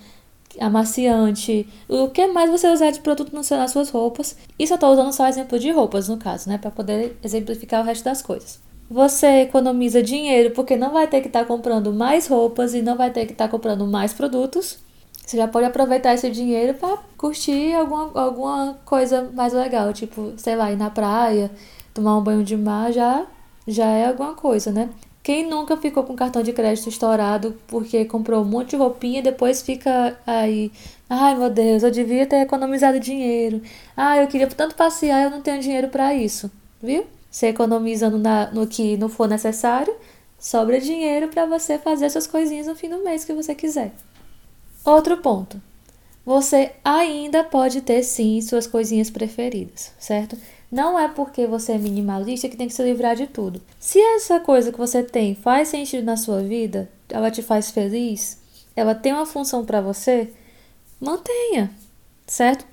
amaciante, 0.61 1.67
o 1.89 2.09
que 2.09 2.27
mais 2.27 2.51
você 2.51 2.69
usar 2.69 2.91
de 2.91 3.01
produto 3.01 3.33
nas 3.35 3.71
suas 3.71 3.91
roupas. 3.91 4.37
Isso 4.59 4.73
eu 4.73 4.77
estou 4.77 4.93
usando 4.93 5.13
só 5.13 5.27
exemplo 5.29 5.59
de 5.59 5.71
roupas, 5.71 6.09
no 6.09 6.17
caso, 6.17 6.49
né? 6.49 6.59
Para 6.59 6.71
poder 6.71 7.17
exemplificar 7.23 7.83
o 7.83 7.85
resto 7.85 8.05
das 8.05 8.23
coisas. 8.23 8.61
Você 8.91 9.43
economiza 9.43 10.03
dinheiro 10.03 10.51
porque 10.51 10.77
não 10.77 10.93
vai 10.93 11.07
ter 11.07 11.21
que 11.21 11.29
estar 11.29 11.41
tá 11.41 11.47
comprando 11.47 11.93
mais 11.93 12.27
roupas 12.27 12.75
e 12.75 12.83
não 12.83 12.97
vai 12.97 13.11
ter 13.11 13.27
que 13.27 13.33
estar 13.33 13.47
tá 13.47 13.51
comprando 13.51 13.87
mais 13.87 14.13
produtos. 14.13 14.79
Você 15.25 15.37
já 15.37 15.49
pode 15.49 15.67
aproveitar 15.67 16.13
esse 16.13 16.29
dinheiro 16.31 16.75
para 16.75 16.99
curtir 17.17 17.73
alguma, 17.75 18.11
alguma 18.21 18.79
coisa 18.85 19.31
mais 19.33 19.53
legal, 19.53 19.93
tipo, 19.93 20.33
sei 20.37 20.57
lá, 20.57 20.71
ir 20.71 20.77
na 20.77 20.91
praia, 20.91 21.51
tomar 21.95 22.19
um 22.19 22.23
banho 22.23 22.45
de 22.45 22.57
mar, 22.57 22.93
já, 22.93 23.25
já 23.67 23.87
é 23.87 24.09
alguma 24.09 24.35
coisa, 24.35 24.73
né? 24.73 24.91
Quem 25.23 25.49
nunca 25.49 25.77
ficou 25.77 26.03
com 26.03 26.17
cartão 26.17 26.43
de 26.43 26.53
crédito 26.53 26.89
estourado 26.89 27.57
porque 27.69 28.05
comprou 28.05 28.43
um 28.43 28.45
monte 28.45 28.71
de 28.71 28.77
roupinha 28.77 29.21
e 29.21 29.23
depois 29.23 29.63
fica 29.63 30.19
aí, 30.27 30.73
ai 31.09 31.37
meu 31.37 31.49
Deus, 31.49 31.85
eu 31.85 31.93
devia 31.93 32.27
ter 32.27 32.41
economizado 32.41 32.99
dinheiro. 32.99 33.63
Ah, 33.97 34.19
eu 34.19 34.27
queria 34.27 34.49
tanto 34.49 34.75
passear, 34.75 35.23
eu 35.23 35.31
não 35.31 35.41
tenho 35.41 35.61
dinheiro 35.61 35.89
para 35.89 36.13
isso, 36.13 36.51
viu? 36.83 37.07
Você 37.31 37.47
economizando 37.47 38.19
na, 38.19 38.51
no 38.51 38.67
que 38.67 38.97
não 38.97 39.09
for 39.09 39.29
necessário, 39.29 39.95
sobra 40.39 40.81
dinheiro 40.81 41.29
para 41.29 41.47
você 41.47 41.79
fazer 41.79 42.11
suas 42.11 42.27
coisinhas 42.27 42.67
no 42.67 42.75
fim 42.75 42.89
do 42.89 43.05
mês 43.05 43.25
que 43.25 43.33
você 43.33 43.55
quiser. 43.55 43.93
Outro 44.85 45.19
ponto. 45.19 45.63
Você 46.27 46.73
ainda 46.85 47.43
pode 47.43 47.81
ter 47.81 48.03
sim 48.03 48.41
suas 48.41 48.67
coisinhas 48.67 49.11
preferidas, 49.11 49.93
certo? 49.99 50.37
Não 50.73 50.99
é 50.99 51.07
porque 51.07 51.47
você 51.47 51.73
é 51.73 51.79
minimalista 51.79 52.49
que 52.49 52.57
tem 52.57 52.67
que 52.67 52.73
se 52.73 52.83
livrar 52.83 53.15
de 53.15 53.27
tudo. 53.27 53.61
Se 53.79 54.01
essa 54.01 54.41
coisa 54.41 54.73
que 54.73 54.79
você 54.79 55.03
tem 55.03 55.35
faz 55.35 55.69
sentido 55.69 56.03
na 56.03 56.17
sua 56.17 56.43
vida, 56.43 56.91
ela 57.11 57.31
te 57.31 57.43
faz 57.43 57.71
feliz, 57.71 58.41
ela 58.75 58.95
tem 58.95 59.13
uma 59.13 59.27
função 59.27 59.67
para 59.67 59.83
você, 59.83 60.33
mantenha, 60.99 61.71
certo? 62.27 62.65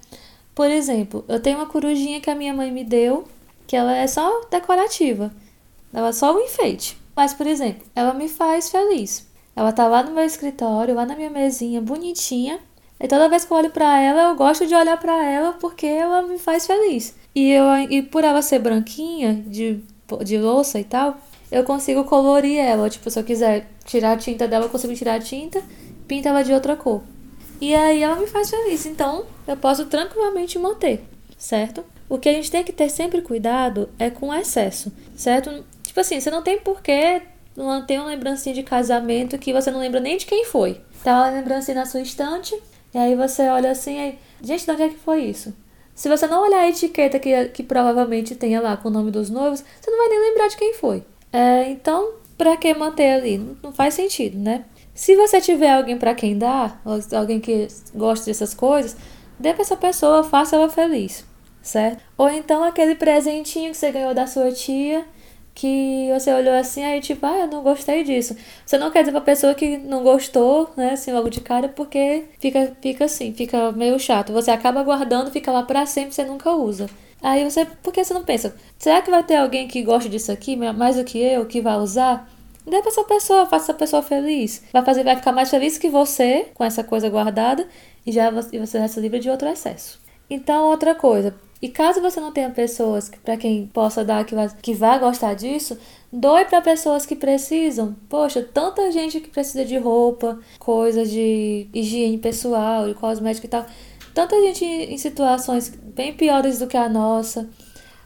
Por 0.55 0.71
exemplo, 0.71 1.25
eu 1.27 1.41
tenho 1.41 1.57
uma 1.57 1.65
corujinha 1.65 2.21
que 2.21 2.29
a 2.29 2.35
minha 2.35 2.53
mãe 2.53 2.71
me 2.71 2.85
deu, 2.85 3.27
que 3.67 3.75
ela 3.75 3.93
é 3.93 4.07
só 4.07 4.45
decorativa. 4.49 5.33
Ela 5.93 6.07
é 6.07 6.13
só 6.13 6.33
um 6.33 6.39
enfeite. 6.39 6.97
Mas, 7.13 7.33
por 7.33 7.47
exemplo, 7.47 7.85
ela 7.93 8.13
me 8.13 8.29
faz 8.29 8.69
feliz. 8.69 9.27
Ela 9.53 9.73
tá 9.73 9.87
lá 9.89 10.03
no 10.03 10.11
meu 10.11 10.23
escritório, 10.23 10.95
lá 10.95 11.05
na 11.05 11.17
minha 11.17 11.29
mesinha, 11.29 11.81
bonitinha. 11.81 12.61
E 12.97 13.09
toda 13.09 13.27
vez 13.27 13.43
que 13.43 13.51
eu 13.51 13.57
olho 13.57 13.71
para 13.71 13.99
ela, 13.99 14.29
eu 14.29 14.35
gosto 14.35 14.65
de 14.65 14.73
olhar 14.73 14.97
para 14.97 15.25
ela 15.25 15.53
porque 15.53 15.85
ela 15.85 16.21
me 16.21 16.39
faz 16.39 16.65
feliz. 16.65 17.18
E, 17.33 17.51
eu, 17.51 17.65
e 17.89 18.01
por 18.01 18.24
ela 18.24 18.41
ser 18.41 18.59
branquinha, 18.59 19.43
de, 19.48 19.79
de 20.24 20.38
louça 20.38 20.79
e 20.79 20.83
tal, 20.83 21.17
eu 21.51 21.63
consigo 21.63 22.03
colorir 22.03 22.59
ela. 22.59 22.89
Tipo, 22.89 23.09
se 23.09 23.19
eu 23.19 23.24
quiser 23.24 23.69
tirar 23.86 24.13
a 24.13 24.17
tinta 24.17 24.48
dela, 24.48 24.65
eu 24.65 24.69
consigo 24.69 24.93
tirar 24.95 25.15
a 25.15 25.19
tinta, 25.19 25.62
pinta 26.07 26.29
ela 26.29 26.43
de 26.43 26.53
outra 26.53 26.75
cor. 26.75 27.01
E 27.62 27.75
aí 27.75 28.01
ela 28.01 28.15
me 28.15 28.27
faz 28.27 28.50
feliz. 28.50 28.86
Então, 28.86 29.25
eu 29.48 29.57
posso 29.57 29.86
tranquilamente 29.86 30.57
manter, 30.57 31.03
certo? 31.38 31.83
O 32.07 32.17
que 32.17 32.29
a 32.29 32.33
gente 32.33 32.50
tem 32.50 32.63
que 32.63 32.71
ter 32.71 32.89
sempre 32.89 33.21
cuidado 33.21 33.89
é 34.00 34.09
com 34.09 34.29
o 34.29 34.33
excesso, 34.33 34.91
certo? 35.15 35.63
Tipo 35.83 36.00
assim, 36.00 36.19
você 36.19 36.31
não 36.31 36.41
tem 36.41 36.59
porquê 36.59 37.21
manter 37.55 38.00
uma 38.00 38.09
lembrancinha 38.09 38.55
de 38.55 38.63
casamento 38.63 39.38
que 39.38 39.53
você 39.53 39.69
não 39.69 39.79
lembra 39.79 40.00
nem 40.00 40.17
de 40.17 40.25
quem 40.25 40.45
foi. 40.45 40.81
Tá 41.03 41.13
uma 41.13 41.29
lembrancinha 41.29 41.75
na 41.75 41.86
sua 41.86 42.01
estante, 42.01 42.59
e 42.93 42.98
aí 42.98 43.15
você 43.15 43.48
olha 43.50 43.71
assim, 43.71 44.00
aí, 44.00 44.19
gente, 44.41 44.65
de 44.65 44.71
onde 44.71 44.83
é 44.83 44.89
que 44.89 44.98
foi 44.98 45.25
isso? 45.25 45.53
Se 45.99 46.07
você 46.07 46.27
não 46.27 46.43
olhar 46.43 46.61
a 46.61 46.69
etiqueta 46.69 47.19
que, 47.19 47.49
que 47.49 47.61
provavelmente 47.61 48.33
tenha 48.33 48.61
lá 48.61 48.77
com 48.77 48.87
o 48.87 48.91
nome 48.91 49.11
dos 49.11 49.29
noivos, 49.29 49.61
você 49.81 49.91
não 49.91 49.97
vai 49.97 50.07
nem 50.07 50.29
lembrar 50.29 50.47
de 50.47 50.55
quem 50.55 50.73
foi. 50.73 51.03
É, 51.29 51.69
então, 51.69 52.11
para 52.37 52.55
que 52.55 52.73
manter 52.73 53.15
ali? 53.15 53.37
Não, 53.37 53.57
não 53.61 53.73
faz 53.73 53.95
sentido, 53.95 54.37
né? 54.37 54.63
Se 54.95 55.17
você 55.17 55.41
tiver 55.41 55.73
alguém 55.73 55.97
para 55.97 56.15
quem 56.15 56.37
dar, 56.37 56.81
alguém 57.11 57.41
que 57.41 57.67
gosta 57.93 58.27
dessas 58.27 58.53
coisas, 58.53 58.95
dê 59.37 59.51
para 59.51 59.61
essa 59.61 59.75
pessoa, 59.75 60.23
faça 60.23 60.55
ela 60.55 60.69
feliz, 60.69 61.25
certo? 61.61 62.01
Ou 62.17 62.29
então 62.29 62.63
aquele 62.63 62.95
presentinho 62.95 63.71
que 63.71 63.77
você 63.77 63.91
ganhou 63.91 64.13
da 64.13 64.25
sua 64.25 64.53
tia 64.53 65.05
que 65.59 66.09
você 66.13 66.33
olhou 66.33 66.53
assim, 66.53 66.85
aí 66.85 67.01
tipo, 67.01 67.25
ah, 67.25 67.39
eu 67.39 67.47
não 67.47 67.61
gostei 67.61 68.01
disso. 68.01 68.33
Você 68.65 68.77
não 68.77 68.89
quer 68.89 69.01
dizer 69.01 69.11
pra 69.11 69.19
pessoa 69.19 69.53
que 69.53 69.77
não 69.77 70.03
gostou, 70.03 70.71
né, 70.77 70.91
assim, 70.91 71.11
logo 71.11 71.29
de 71.29 71.41
cara, 71.41 71.67
porque 71.67 72.23
fica, 72.39 72.77
fica 72.81 73.05
assim, 73.05 73.33
fica 73.33 73.69
meio 73.73 73.99
chato. 73.99 74.31
Você 74.31 74.51
acaba 74.51 74.81
guardando, 74.83 75.31
fica 75.31 75.51
lá 75.51 75.63
pra 75.63 75.85
sempre, 75.85 76.15
você 76.15 76.23
nunca 76.23 76.51
usa. 76.51 76.89
Aí 77.21 77.43
você, 77.43 77.65
por 77.65 77.91
que 77.91 78.01
você 78.01 78.13
não 78.13 78.23
pensa, 78.23 78.55
será 78.77 79.01
que 79.01 79.11
vai 79.11 79.21
ter 79.21 79.35
alguém 79.35 79.67
que 79.67 79.83
goste 79.83 80.07
disso 80.07 80.31
aqui, 80.31 80.55
mais 80.55 80.95
do 80.95 81.03
que 81.03 81.19
eu, 81.19 81.45
que 81.45 81.59
vai 81.59 81.75
usar? 81.77 82.29
Dê 82.65 82.79
pra 82.79 82.89
essa 82.89 83.03
pessoa, 83.03 83.45
faça 83.45 83.65
essa 83.65 83.73
pessoa 83.73 84.01
feliz. 84.01 84.63
Vai 84.71 84.85
fazer, 84.85 85.03
vai 85.03 85.17
ficar 85.17 85.33
mais 85.33 85.49
feliz 85.49 85.77
que 85.77 85.89
você 85.89 86.47
com 86.53 86.63
essa 86.63 86.85
coisa 86.85 87.09
guardada 87.09 87.67
e 88.05 88.13
já 88.13 88.31
e 88.53 88.59
você 88.59 88.79
já 88.79 88.87
se 88.87 88.99
livra 89.01 89.19
de 89.19 89.29
outro 89.29 89.49
excesso. 89.49 89.99
Então, 90.29 90.69
outra 90.69 90.95
coisa, 90.95 91.35
e 91.61 91.67
caso 91.67 92.01
você 92.01 92.19
não 92.21 92.31
tenha 92.31 92.49
pessoas 92.49 93.11
para 93.23 93.35
quem 93.35 93.67
possa 93.67 94.03
dar 94.03 94.23
que 94.25 94.33
vai, 94.33 94.49
que 94.61 94.73
vá 94.73 94.97
gostar 94.97 95.33
disso, 95.33 95.77
doe 96.11 96.45
para 96.45 96.61
pessoas 96.61 97.05
que 97.05 97.15
precisam. 97.15 97.95
Poxa, 98.07 98.41
tanta 98.41 98.89
gente 98.91 99.19
que 99.19 99.29
precisa 99.29 99.65
de 99.65 99.77
roupa, 99.77 100.39
coisas 100.57 101.09
de 101.09 101.67
higiene 101.73 102.17
pessoal, 102.17 102.87
de 102.87 102.93
cosmético 102.93 103.45
e 103.45 103.49
tal. 103.49 103.65
Tanta 104.13 104.35
gente 104.41 104.63
em 104.63 104.97
situações 104.97 105.69
bem 105.69 106.13
piores 106.13 106.59
do 106.59 106.67
que 106.67 106.77
a 106.77 106.87
nossa. 106.87 107.49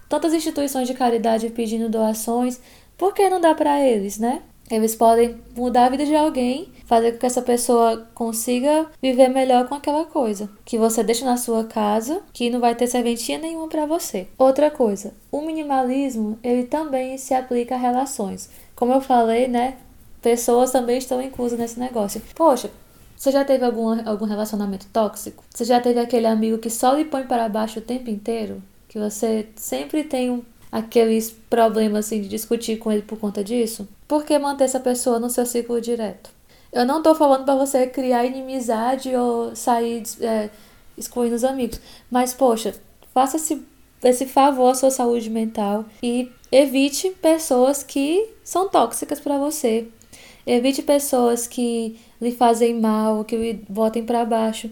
Tantas 0.09 0.33
instituições 0.33 0.87
de 0.87 0.95
caridade 0.95 1.49
pedindo 1.49 1.89
doações. 1.89 2.59
Por 2.97 3.13
que 3.13 3.29
não 3.29 3.39
dá 3.39 3.53
para 3.53 3.79
eles, 3.85 4.17
né? 4.17 4.41
Eles 4.69 4.95
podem 4.95 5.37
mudar 5.55 5.85
a 5.85 5.89
vida 5.89 6.05
de 6.05 6.15
alguém, 6.15 6.72
fazer 6.85 7.13
com 7.13 7.19
que 7.19 7.25
essa 7.25 7.41
pessoa 7.41 8.07
consiga 8.13 8.87
viver 9.01 9.29
melhor 9.29 9.67
com 9.67 9.75
aquela 9.75 10.05
coisa 10.05 10.49
que 10.65 10.77
você 10.77 11.03
deixa 11.03 11.25
na 11.25 11.37
sua 11.37 11.63
casa, 11.63 12.21
que 12.31 12.49
não 12.49 12.59
vai 12.59 12.75
ter 12.75 12.87
serventia 12.87 13.37
nenhuma 13.37 13.67
para 13.67 13.85
você. 13.85 14.27
Outra 14.37 14.69
coisa, 14.69 15.13
o 15.31 15.41
minimalismo, 15.41 16.37
ele 16.43 16.63
também 16.63 17.17
se 17.17 17.33
aplica 17.33 17.75
a 17.75 17.77
relações. 17.77 18.49
Como 18.75 18.93
eu 18.93 19.01
falei, 19.01 19.47
né? 19.47 19.77
Pessoas 20.21 20.71
também 20.71 20.97
estão 20.97 21.21
inclusas 21.21 21.59
nesse 21.59 21.79
negócio. 21.79 22.21
Poxa, 22.35 22.71
você 23.15 23.31
já 23.31 23.45
teve 23.45 23.63
algum, 23.63 24.07
algum 24.07 24.25
relacionamento 24.25 24.87
tóxico? 24.91 25.43
Você 25.49 25.65
já 25.65 25.79
teve 25.79 25.99
aquele 25.99 26.27
amigo 26.27 26.57
que 26.57 26.69
só 26.69 26.93
lhe 26.93 27.05
põe 27.05 27.23
para 27.23 27.47
baixo 27.49 27.79
o 27.79 27.81
tempo 27.81 28.09
inteiro? 28.09 28.61
Que 28.87 28.99
você 28.99 29.47
sempre 29.55 30.03
tem 30.03 30.29
um 30.29 30.43
aqueles 30.73 31.29
problemas 31.29 32.07
assim 32.07 32.19
de 32.19 32.27
discutir 32.27 32.77
com 32.77 32.91
ele 32.91 33.03
por 33.03 33.19
conta 33.19 33.43
disso? 33.43 33.87
Por 34.07 34.25
que 34.25 34.37
manter 34.39 34.63
essa 34.63 34.79
pessoa 34.79 35.19
no 35.19 35.29
seu 35.29 35.45
ciclo 35.45 35.79
direto? 35.79 36.31
Eu 36.73 36.85
não 36.85 37.03
tô 37.03 37.13
falando 37.13 37.45
para 37.45 37.55
você 37.55 37.85
criar 37.85 38.25
inimizade 38.25 39.15
ou 39.15 39.55
sair 39.55 40.01
é, 40.19 40.49
excluindo 40.97 41.35
os 41.35 41.43
amigos, 41.43 41.79
mas 42.09 42.33
poxa, 42.33 42.73
faça 43.13 43.37
esse, 43.37 43.61
esse 44.03 44.25
favor 44.25 44.71
à 44.71 44.73
sua 44.73 44.89
saúde 44.89 45.29
mental 45.29 45.85
e 46.01 46.31
evite 46.51 47.11
pessoas 47.11 47.83
que 47.83 48.27
são 48.43 48.67
tóxicas 48.67 49.19
para 49.19 49.37
você. 49.37 49.87
Evite 50.47 50.81
pessoas 50.81 51.47
que 51.47 51.95
lhe 52.19 52.31
fazem 52.31 52.79
mal, 52.79 53.23
que 53.23 53.37
lhe 53.37 53.53
botem 53.69 54.03
para 54.03 54.25
baixo. 54.25 54.69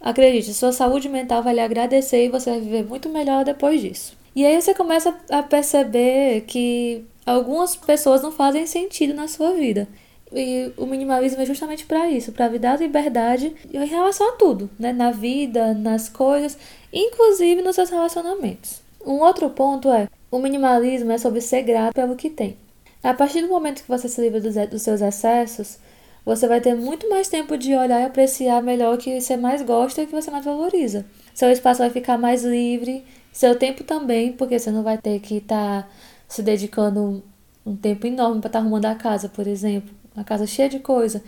Acredite, 0.00 0.54
sua 0.54 0.72
saúde 0.72 1.08
mental 1.08 1.42
vai 1.42 1.54
lhe 1.54 1.60
agradecer 1.60 2.26
e 2.26 2.30
você 2.30 2.50
vai 2.50 2.60
viver 2.60 2.84
muito 2.84 3.08
melhor 3.08 3.44
depois 3.44 3.80
disso. 3.80 4.16
E 4.36 4.46
aí 4.46 4.60
você 4.60 4.72
começa 4.72 5.14
a 5.28 5.42
perceber 5.42 6.42
que 6.42 7.04
algumas 7.26 7.74
pessoas 7.74 8.22
não 8.22 8.30
fazem 8.30 8.66
sentido 8.66 9.12
na 9.12 9.26
sua 9.26 9.52
vida. 9.52 9.88
E 10.32 10.72
o 10.76 10.86
minimalismo 10.86 11.42
é 11.42 11.46
justamente 11.46 11.84
para 11.84 12.08
isso, 12.08 12.30
para 12.32 12.48
dar 12.58 12.78
liberdade 12.78 13.54
em 13.72 13.86
relação 13.86 14.28
a 14.28 14.32
tudo, 14.32 14.70
né? 14.78 14.92
Na 14.92 15.10
vida, 15.10 15.74
nas 15.74 16.08
coisas, 16.08 16.56
inclusive 16.92 17.62
nos 17.62 17.74
seus 17.74 17.90
relacionamentos. 17.90 18.80
Um 19.04 19.20
outro 19.20 19.50
ponto 19.50 19.90
é, 19.90 20.08
o 20.30 20.38
minimalismo 20.38 21.10
é 21.10 21.18
sobre 21.18 21.40
ser 21.40 21.62
grato 21.62 21.94
pelo 21.94 22.14
que 22.14 22.30
tem. 22.30 22.56
A 23.02 23.14
partir 23.14 23.40
do 23.40 23.48
momento 23.48 23.82
que 23.82 23.88
você 23.88 24.08
se 24.08 24.20
livra 24.20 24.40
dos, 24.40 24.54
dos 24.68 24.82
seus 24.82 25.00
excessos, 25.00 25.78
você 26.24 26.46
vai 26.46 26.60
ter 26.60 26.74
muito 26.74 27.08
mais 27.08 27.28
tempo 27.28 27.56
de 27.56 27.74
olhar 27.74 28.00
e 28.00 28.04
apreciar 28.04 28.62
melhor 28.62 28.94
o 28.94 28.98
que 28.98 29.20
você 29.20 29.36
mais 29.36 29.62
gosta 29.62 30.00
e 30.00 30.04
o 30.04 30.06
que 30.06 30.14
você 30.14 30.30
mais 30.30 30.44
valoriza. 30.44 31.06
Seu 31.34 31.50
espaço 31.50 31.80
vai 31.80 31.90
ficar 31.90 32.18
mais 32.18 32.44
livre, 32.44 33.04
seu 33.32 33.56
tempo 33.56 33.82
também, 33.84 34.32
porque 34.32 34.58
você 34.58 34.70
não 34.70 34.82
vai 34.82 34.98
ter 34.98 35.18
que 35.20 35.38
estar 35.38 35.82
tá 35.82 35.88
se 36.28 36.42
dedicando 36.42 37.22
um 37.64 37.74
tempo 37.74 38.06
enorme 38.06 38.40
para 38.40 38.48
estar 38.48 38.58
tá 38.58 38.58
arrumando 38.58 38.86
a 38.86 38.94
casa, 38.94 39.28
por 39.28 39.46
exemplo, 39.46 39.94
uma 40.20 40.24
casa 40.24 40.46
cheia 40.46 40.68
de 40.68 40.78
coisa. 40.78 41.22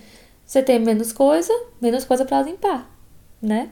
Você 0.45 0.63
tem 0.63 0.79
menos 0.79 1.13
coisa, 1.13 1.53
menos 1.81 2.05
coisa 2.05 2.25
para 2.25 2.43
limpar, 2.43 2.91
né? 3.41 3.71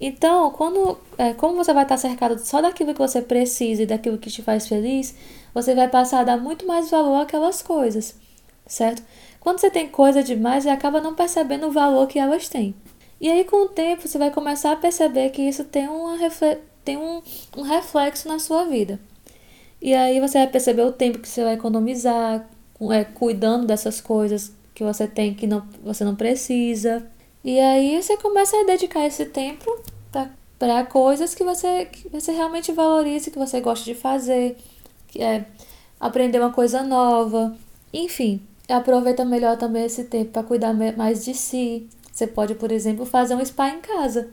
Então, 0.00 0.50
quando, 0.52 0.96
é, 1.16 1.32
como 1.32 1.56
você 1.56 1.72
vai 1.72 1.82
estar 1.82 1.96
cercado 1.96 2.38
só 2.38 2.60
daquilo 2.60 2.92
que 2.92 3.00
você 3.00 3.20
precisa 3.20 3.82
e 3.82 3.86
daquilo 3.86 4.18
que 4.18 4.30
te 4.30 4.42
faz 4.42 4.68
feliz, 4.68 5.14
você 5.52 5.74
vai 5.74 5.88
passar 5.88 6.20
a 6.20 6.24
dar 6.24 6.36
muito 6.36 6.66
mais 6.66 6.90
valor 6.90 7.22
àquelas 7.22 7.62
coisas, 7.62 8.14
certo? 8.66 9.02
Quando 9.40 9.58
você 9.58 9.70
tem 9.70 9.88
coisa 9.88 10.22
demais, 10.22 10.64
você 10.64 10.70
acaba 10.70 11.00
não 11.00 11.14
percebendo 11.14 11.66
o 11.66 11.72
valor 11.72 12.06
que 12.06 12.18
elas 12.18 12.48
têm. 12.48 12.74
E 13.20 13.28
aí, 13.28 13.42
com 13.44 13.64
o 13.64 13.68
tempo, 13.68 14.06
você 14.06 14.18
vai 14.18 14.30
começar 14.30 14.72
a 14.72 14.76
perceber 14.76 15.30
que 15.30 15.42
isso 15.42 15.64
tem 15.64 15.88
uma, 15.88 16.16
tem 16.84 16.96
um, 16.96 17.20
um 17.56 17.62
reflexo 17.62 18.28
na 18.28 18.38
sua 18.38 18.64
vida. 18.66 19.00
E 19.80 19.94
aí 19.94 20.20
você 20.20 20.38
vai 20.38 20.48
perceber 20.48 20.82
o 20.82 20.92
tempo 20.92 21.18
que 21.18 21.28
você 21.28 21.42
vai 21.42 21.54
economizar, 21.54 22.48
é, 22.92 23.04
cuidando 23.04 23.66
dessas 23.66 24.00
coisas 24.00 24.52
que 24.78 24.84
você 24.84 25.08
tem 25.08 25.34
que 25.34 25.44
não, 25.44 25.66
você 25.82 26.04
não 26.04 26.14
precisa. 26.14 27.04
E 27.42 27.58
aí 27.58 28.00
você 28.00 28.16
começa 28.16 28.56
a 28.56 28.64
dedicar 28.64 29.04
esse 29.04 29.26
tempo 29.26 29.76
para 30.56 30.86
coisas 30.86 31.34
que 31.34 31.42
você, 31.42 31.86
que 31.86 32.08
você 32.08 32.30
realmente 32.30 32.70
valorize, 32.70 33.30
que 33.30 33.38
você 33.38 33.60
gosta 33.60 33.84
de 33.84 33.96
fazer, 33.96 34.56
que 35.08 35.20
é 35.20 35.46
aprender 35.98 36.38
uma 36.38 36.52
coisa 36.52 36.84
nova, 36.84 37.56
enfim. 37.92 38.40
Aproveita 38.68 39.24
melhor 39.24 39.56
também 39.56 39.84
esse 39.84 40.04
tempo 40.04 40.30
para 40.30 40.44
cuidar 40.44 40.72
mais 40.96 41.24
de 41.24 41.34
si. 41.34 41.88
Você 42.12 42.28
pode, 42.28 42.54
por 42.54 42.70
exemplo, 42.70 43.04
fazer 43.04 43.34
um 43.34 43.44
spa 43.44 43.70
em 43.70 43.80
casa. 43.80 44.28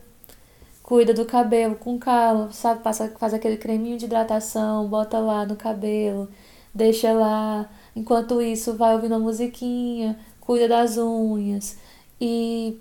Cuida 0.84 1.12
do 1.12 1.26
cabelo 1.26 1.74
com 1.76 1.98
calma, 1.98 2.52
sabe? 2.52 2.84
Passa, 2.84 3.12
faz 3.18 3.34
aquele 3.34 3.58
creminho 3.58 3.98
de 3.98 4.06
hidratação, 4.06 4.88
bota 4.88 5.18
lá 5.18 5.44
no 5.44 5.56
cabelo, 5.56 6.30
deixa 6.72 7.12
lá. 7.14 7.68
Enquanto 7.96 8.42
isso, 8.42 8.76
vai 8.76 8.94
ouvindo 8.94 9.14
uma 9.14 9.20
musiquinha, 9.20 10.20
cuida 10.46 10.68
das 10.68 10.98
unhas. 10.98 11.78
E, 12.20 12.78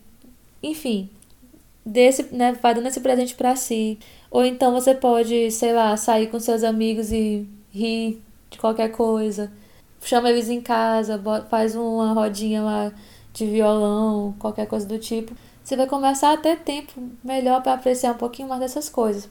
enfim, 0.62 1.10
desse, 1.84 2.34
né, 2.34 2.52
vai 2.60 2.74
dando 2.74 2.88
esse 2.88 3.00
presente 3.00 3.34
para 3.34 3.56
si. 3.56 3.98
Ou 4.30 4.44
então 4.44 4.72
você 4.72 4.94
pode, 4.94 5.50
sei 5.50 5.72
lá, 5.72 5.96
sair 5.96 6.28
com 6.28 6.38
seus 6.40 6.62
amigos 6.62 7.12
e 7.12 7.48
rir 7.70 8.22
de 8.50 8.58
qualquer 8.58 8.90
coisa. 8.90 9.52
Chama 10.00 10.30
eles 10.30 10.48
em 10.48 10.60
casa, 10.60 11.20
faz 11.48 11.74
uma 11.74 12.12
rodinha 12.12 12.62
lá 12.62 12.92
de 13.32 13.46
violão, 13.46 14.34
qualquer 14.38 14.66
coisa 14.66 14.86
do 14.86 14.98
tipo. 14.98 15.34
Você 15.62 15.76
vai 15.76 15.86
começar 15.86 16.32
a 16.32 16.36
ter 16.36 16.58
tempo 16.58 16.92
melhor 17.22 17.62
para 17.62 17.74
apreciar 17.74 18.12
um 18.12 18.18
pouquinho 18.18 18.48
mais 18.48 18.60
dessas 18.60 18.88
coisas. 18.88 19.28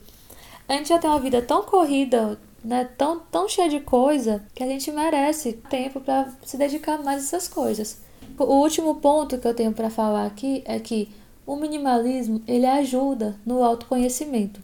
A 0.68 0.74
gente 0.74 0.90
já 0.90 0.98
tem 0.98 1.10
uma 1.10 1.20
vida 1.20 1.42
tão 1.42 1.64
corrida, 1.64 2.40
né, 2.64 2.90
tão, 2.98 3.20
tão 3.20 3.48
cheia 3.48 3.70
de 3.70 3.82
coisa, 3.82 4.44
que 4.56 4.64
a 4.64 4.68
gente 4.68 4.92
merece 4.92 5.54
tempo 5.70 6.00
para 6.00 6.30
se 6.44 6.58
dedicar 6.58 6.98
mais 7.04 7.22
a 7.22 7.26
essas 7.26 7.48
coisas. 7.48 8.02
O 8.38 8.46
último 8.46 8.96
ponto 8.96 9.38
que 9.38 9.48
eu 9.48 9.54
tenho 9.54 9.74
para 9.74 9.90
falar 9.90 10.26
aqui 10.26 10.64
é 10.66 10.80
que 10.80 11.10
o 11.46 11.56
minimalismo 11.56 12.42
ele 12.48 12.66
ajuda 12.66 13.36
no 13.46 13.64
autoconhecimento. 13.64 14.60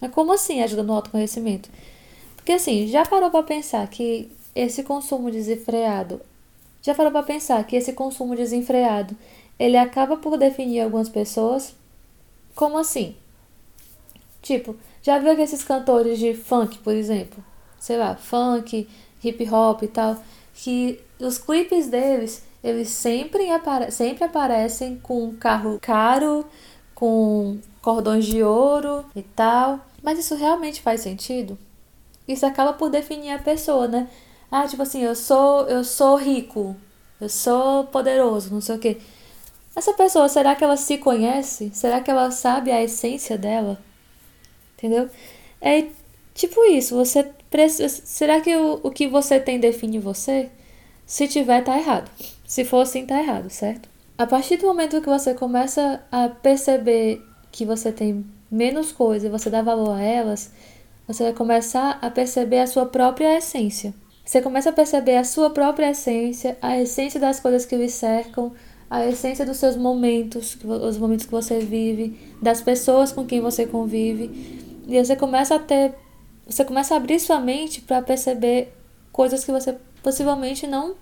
Mas 0.00 0.10
como 0.10 0.32
assim 0.32 0.62
ajuda 0.62 0.82
no 0.82 0.94
autoconhecimento? 0.94 1.70
Porque 2.34 2.52
assim, 2.52 2.88
já 2.88 3.04
parou 3.04 3.30
para 3.30 3.42
pensar 3.42 3.86
que 3.88 4.30
esse 4.54 4.82
consumo 4.82 5.30
desenfreado, 5.30 6.20
já 6.82 6.94
parou 6.94 7.12
para 7.12 7.22
pensar 7.22 7.64
que 7.64 7.76
esse 7.76 7.92
consumo 7.92 8.34
desenfreado, 8.34 9.16
ele 9.58 9.76
acaba 9.76 10.16
por 10.16 10.36
definir 10.36 10.80
algumas 10.80 11.08
pessoas? 11.08 11.74
Como 12.54 12.78
assim? 12.78 13.14
Tipo, 14.42 14.74
já 15.02 15.18
viu 15.18 15.30
aqueles 15.30 15.62
cantores 15.62 16.18
de 16.18 16.34
funk, 16.34 16.78
por 16.78 16.94
exemplo? 16.94 17.44
Sei 17.78 17.96
lá, 17.96 18.16
funk, 18.16 18.88
hip 19.22 19.48
hop 19.50 19.82
e 19.82 19.88
tal, 19.88 20.16
que 20.54 21.00
os 21.20 21.38
clipes 21.38 21.88
deles 21.88 22.47
eles 22.62 22.88
sempre, 22.88 23.50
apare 23.50 23.90
sempre 23.90 24.24
aparecem 24.24 24.98
com 24.98 25.24
um 25.24 25.36
carro 25.36 25.78
caro, 25.80 26.44
com 26.94 27.58
cordões 27.80 28.26
de 28.26 28.42
ouro 28.42 29.04
e 29.14 29.22
tal. 29.22 29.80
Mas 30.02 30.18
isso 30.18 30.34
realmente 30.34 30.80
faz 30.82 31.00
sentido? 31.00 31.58
Isso 32.26 32.44
acaba 32.44 32.72
por 32.72 32.90
definir 32.90 33.30
a 33.30 33.38
pessoa, 33.38 33.88
né? 33.88 34.08
Ah, 34.50 34.66
tipo 34.66 34.82
assim, 34.82 35.02
eu 35.02 35.14
sou, 35.14 35.66
eu 35.68 35.84
sou 35.84 36.16
rico, 36.16 36.76
eu 37.20 37.28
sou 37.28 37.84
poderoso, 37.84 38.52
não 38.52 38.60
sei 38.60 38.76
o 38.76 38.78
quê. 38.78 38.98
Essa 39.76 39.92
pessoa, 39.92 40.28
será 40.28 40.56
que 40.56 40.64
ela 40.64 40.76
se 40.76 40.98
conhece? 40.98 41.70
Será 41.72 42.00
que 42.00 42.10
ela 42.10 42.30
sabe 42.30 42.70
a 42.70 42.82
essência 42.82 43.38
dela? 43.38 43.78
Entendeu? 44.76 45.08
É 45.60 45.86
tipo 46.34 46.64
isso, 46.64 46.96
você 46.96 47.24
precisa, 47.50 47.88
será 47.88 48.40
que 48.40 48.54
o, 48.56 48.80
o 48.82 48.90
que 48.90 49.06
você 49.08 49.38
tem 49.40 49.58
define 49.58 49.98
você? 49.98 50.50
Se 51.06 51.26
tiver, 51.28 51.62
tá 51.62 51.78
errado. 51.78 52.10
Se 52.48 52.64
for 52.64 52.80
assim, 52.80 53.04
tá 53.04 53.20
errado, 53.20 53.50
certo? 53.50 53.90
A 54.16 54.26
partir 54.26 54.56
do 54.56 54.66
momento 54.66 55.02
que 55.02 55.08
você 55.08 55.34
começa 55.34 56.02
a 56.10 56.30
perceber 56.30 57.22
que 57.52 57.66
você 57.66 57.92
tem 57.92 58.24
menos 58.50 58.90
coisa 58.90 59.26
e 59.26 59.30
você 59.30 59.50
dá 59.50 59.60
valor 59.60 59.90
a 59.90 60.02
elas, 60.02 60.50
você 61.06 61.24
vai 61.24 61.34
começar 61.34 61.98
a 62.00 62.10
perceber 62.10 62.60
a 62.60 62.66
sua 62.66 62.86
própria 62.86 63.36
essência. 63.36 63.92
Você 64.24 64.40
começa 64.40 64.70
a 64.70 64.72
perceber 64.72 65.16
a 65.16 65.24
sua 65.24 65.50
própria 65.50 65.90
essência, 65.90 66.56
a 66.62 66.78
essência 66.78 67.20
das 67.20 67.38
coisas 67.38 67.66
que 67.66 67.76
lhe 67.76 67.90
cercam, 67.90 68.54
a 68.88 69.04
essência 69.04 69.44
dos 69.44 69.58
seus 69.58 69.76
momentos, 69.76 70.56
os 70.64 70.96
momentos 70.96 71.26
que 71.26 71.32
você 71.32 71.60
vive, 71.60 72.18
das 72.40 72.62
pessoas 72.62 73.12
com 73.12 73.26
quem 73.26 73.42
você 73.42 73.66
convive. 73.66 74.80
E 74.88 75.04
você 75.04 75.14
começa 75.14 75.56
a 75.56 75.58
ter, 75.58 75.94
você 76.46 76.64
começa 76.64 76.94
a 76.94 76.96
abrir 76.96 77.20
sua 77.20 77.40
mente 77.40 77.82
para 77.82 78.00
perceber 78.00 78.72
coisas 79.12 79.44
que 79.44 79.52
você 79.52 79.76
possivelmente 80.02 80.66
não 80.66 80.96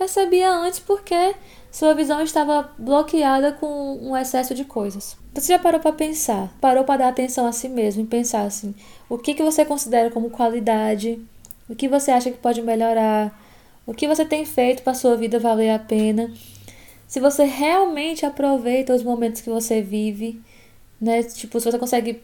percebia 0.00 0.50
antes 0.50 0.80
porque 0.80 1.34
sua 1.70 1.94
visão 1.94 2.22
estava 2.22 2.72
bloqueada 2.78 3.52
com 3.52 3.98
um 4.00 4.16
excesso 4.16 4.54
de 4.54 4.64
coisas. 4.64 5.14
Você 5.34 5.52
já 5.52 5.58
parou 5.58 5.78
para 5.78 5.92
pensar, 5.92 6.50
parou 6.58 6.84
para 6.84 7.00
dar 7.00 7.08
atenção 7.08 7.46
a 7.46 7.52
si 7.52 7.68
mesmo 7.68 8.02
e 8.02 8.06
pensar 8.06 8.44
assim: 8.44 8.74
o 9.10 9.18
que, 9.18 9.34
que 9.34 9.42
você 9.42 9.62
considera 9.62 10.10
como 10.10 10.30
qualidade, 10.30 11.20
o 11.68 11.74
que 11.76 11.86
você 11.86 12.10
acha 12.10 12.30
que 12.30 12.38
pode 12.38 12.62
melhorar, 12.62 13.38
o 13.84 13.92
que 13.92 14.08
você 14.08 14.24
tem 14.24 14.46
feito 14.46 14.82
para 14.82 14.94
sua 14.94 15.16
vida 15.18 15.38
valer 15.38 15.68
a 15.68 15.78
pena. 15.78 16.32
Se 17.06 17.20
você 17.20 17.44
realmente 17.44 18.24
aproveita 18.24 18.94
os 18.94 19.02
momentos 19.02 19.42
que 19.42 19.50
você 19.50 19.82
vive, 19.82 20.40
né? 20.98 21.22
Tipo, 21.24 21.60
se 21.60 21.70
você 21.70 21.78
consegue 21.78 22.22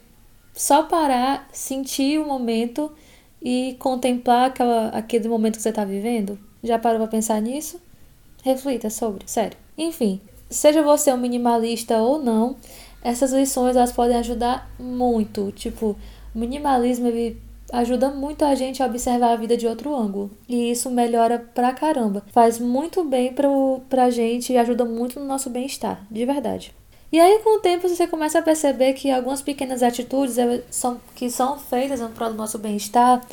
só 0.55 0.81
parar, 0.83 1.47
sentir 1.51 2.19
o 2.19 2.25
momento 2.25 2.91
e 3.39 3.75
contemplar 3.77 4.47
aquela, 4.47 4.87
aquele 4.89 5.29
momento 5.29 5.57
que 5.57 5.61
você 5.61 5.69
está 5.69 5.85
vivendo. 5.85 6.46
Já 6.63 6.79
parou 6.79 6.99
para 6.99 7.07
pensar 7.07 7.41
nisso? 7.41 7.79
Reflita 8.43 8.89
sobre, 8.89 9.23
sério. 9.25 9.57
Enfim, 9.77 10.19
seja 10.49 10.81
você 10.81 11.11
um 11.11 11.17
minimalista 11.17 11.97
ou 11.97 12.21
não, 12.21 12.55
essas 13.01 13.31
lições 13.31 13.75
elas 13.75 13.91
podem 13.91 14.17
ajudar 14.17 14.69
muito. 14.79 15.51
Tipo, 15.51 15.95
o 16.33 16.39
minimalismo 16.39 17.07
ele 17.07 17.41
ajuda 17.71 18.09
muito 18.09 18.45
a 18.45 18.55
gente 18.55 18.81
a 18.81 18.85
observar 18.85 19.33
a 19.33 19.35
vida 19.35 19.57
de 19.57 19.67
outro 19.67 19.95
ângulo. 19.95 20.31
E 20.47 20.71
isso 20.71 20.89
melhora 20.89 21.39
pra 21.53 21.73
caramba. 21.73 22.23
Faz 22.31 22.59
muito 22.59 23.03
bem 23.03 23.33
pro, 23.33 23.81
pra 23.89 24.09
gente 24.09 24.53
e 24.53 24.57
ajuda 24.57 24.85
muito 24.85 25.19
no 25.19 25.25
nosso 25.25 25.49
bem-estar, 25.49 26.05
de 26.09 26.25
verdade. 26.25 26.73
E 27.11 27.19
aí, 27.19 27.39
com 27.39 27.57
o 27.57 27.61
tempo, 27.61 27.87
você 27.87 28.05
começa 28.05 28.39
a 28.39 28.41
perceber 28.41 28.93
que 28.93 29.09
algumas 29.09 29.41
pequenas 29.41 29.81
atitudes 29.81 30.35
são, 30.69 30.99
que 31.15 31.29
são 31.29 31.57
feitas 31.57 32.01
prol 32.11 32.31
do 32.31 32.35
nosso 32.35 32.57
bem-estar 32.57 33.25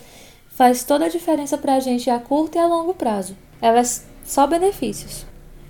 faz 0.55 0.85
toda 0.85 1.07
a 1.07 1.09
diferença 1.09 1.59
para 1.59 1.75
a 1.75 1.81
gente 1.81 2.09
a 2.09 2.19
curto 2.19 2.57
e 2.57 2.59
a 2.59 2.67
longo 2.67 2.95
prazo. 2.95 3.37
Elas 3.61 4.07
só 4.25 4.47
benefícios. 4.47 5.27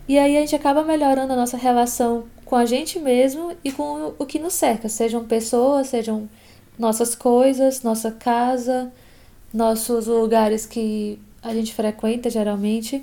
E 0.07 0.19
aí 0.19 0.37
a 0.37 0.41
gente 0.41 0.55
acaba 0.55 0.85
melhorando 0.85 1.33
a 1.33 1.37
nossa 1.37 1.57
relação 1.57 2.25
com 2.45 2.55
a 2.55 2.67
gente 2.67 2.99
mesmo 2.99 3.57
e 3.65 3.73
com 3.73 4.13
o 4.19 4.27
que 4.27 4.39
nos 4.39 4.53
cerca, 4.53 4.89
sejam 4.89 5.25
pessoas, 5.25 5.89
sejam 5.89 6.29
nossas 6.79 7.15
coisas, 7.15 7.83
nossa 7.83 8.11
casa, 8.11 8.93
nossos 9.53 10.07
lugares 10.07 10.67
que 10.67 11.19
a 11.43 11.55
gente 11.55 11.73
frequenta 11.73 12.29
geralmente. 12.29 13.03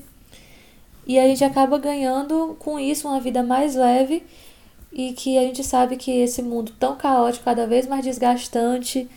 E 1.07 1.17
a 1.17 1.25
gente 1.27 1.43
acaba 1.43 1.79
ganhando 1.79 2.55
com 2.59 2.79
isso 2.79 3.07
uma 3.07 3.19
vida 3.19 3.41
mais 3.41 3.75
leve 3.75 4.23
e 4.93 5.13
que 5.13 5.37
a 5.39 5.41
gente 5.41 5.63
sabe 5.63 5.95
que 5.95 6.11
esse 6.11 6.43
mundo 6.43 6.73
tão 6.79 6.95
caótico, 6.95 7.45
cada 7.45 7.65
vez 7.65 7.87
mais 7.87 8.03
desgastante 8.03 9.09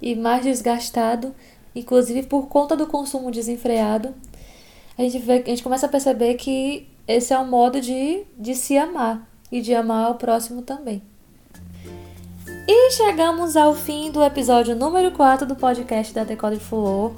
e 0.00 0.14
mais 0.14 0.42
desgastado, 0.42 1.34
inclusive 1.74 2.24
por 2.24 2.48
conta 2.48 2.76
do 2.76 2.86
consumo 2.86 3.30
desenfreado, 3.30 4.14
a 4.98 5.02
gente, 5.02 5.18
vê, 5.18 5.42
a 5.44 5.48
gente 5.48 5.62
começa 5.62 5.86
a 5.86 5.88
perceber 5.88 6.34
que 6.34 6.86
esse 7.08 7.32
é 7.32 7.38
um 7.38 7.46
modo 7.46 7.80
de, 7.80 8.24
de 8.38 8.54
se 8.54 8.76
amar 8.76 9.26
e 9.50 9.60
de 9.60 9.74
amar 9.74 10.10
o 10.10 10.14
próximo 10.16 10.62
também. 10.62 11.02
E 12.68 12.90
chegamos 12.92 13.56
ao 13.56 13.74
fim 13.74 14.10
do 14.10 14.22
episódio 14.22 14.76
número 14.76 15.10
4 15.10 15.46
do 15.46 15.56
podcast 15.56 16.14
da 16.14 16.24
Decode 16.24 16.60
Fulô. 16.60 17.12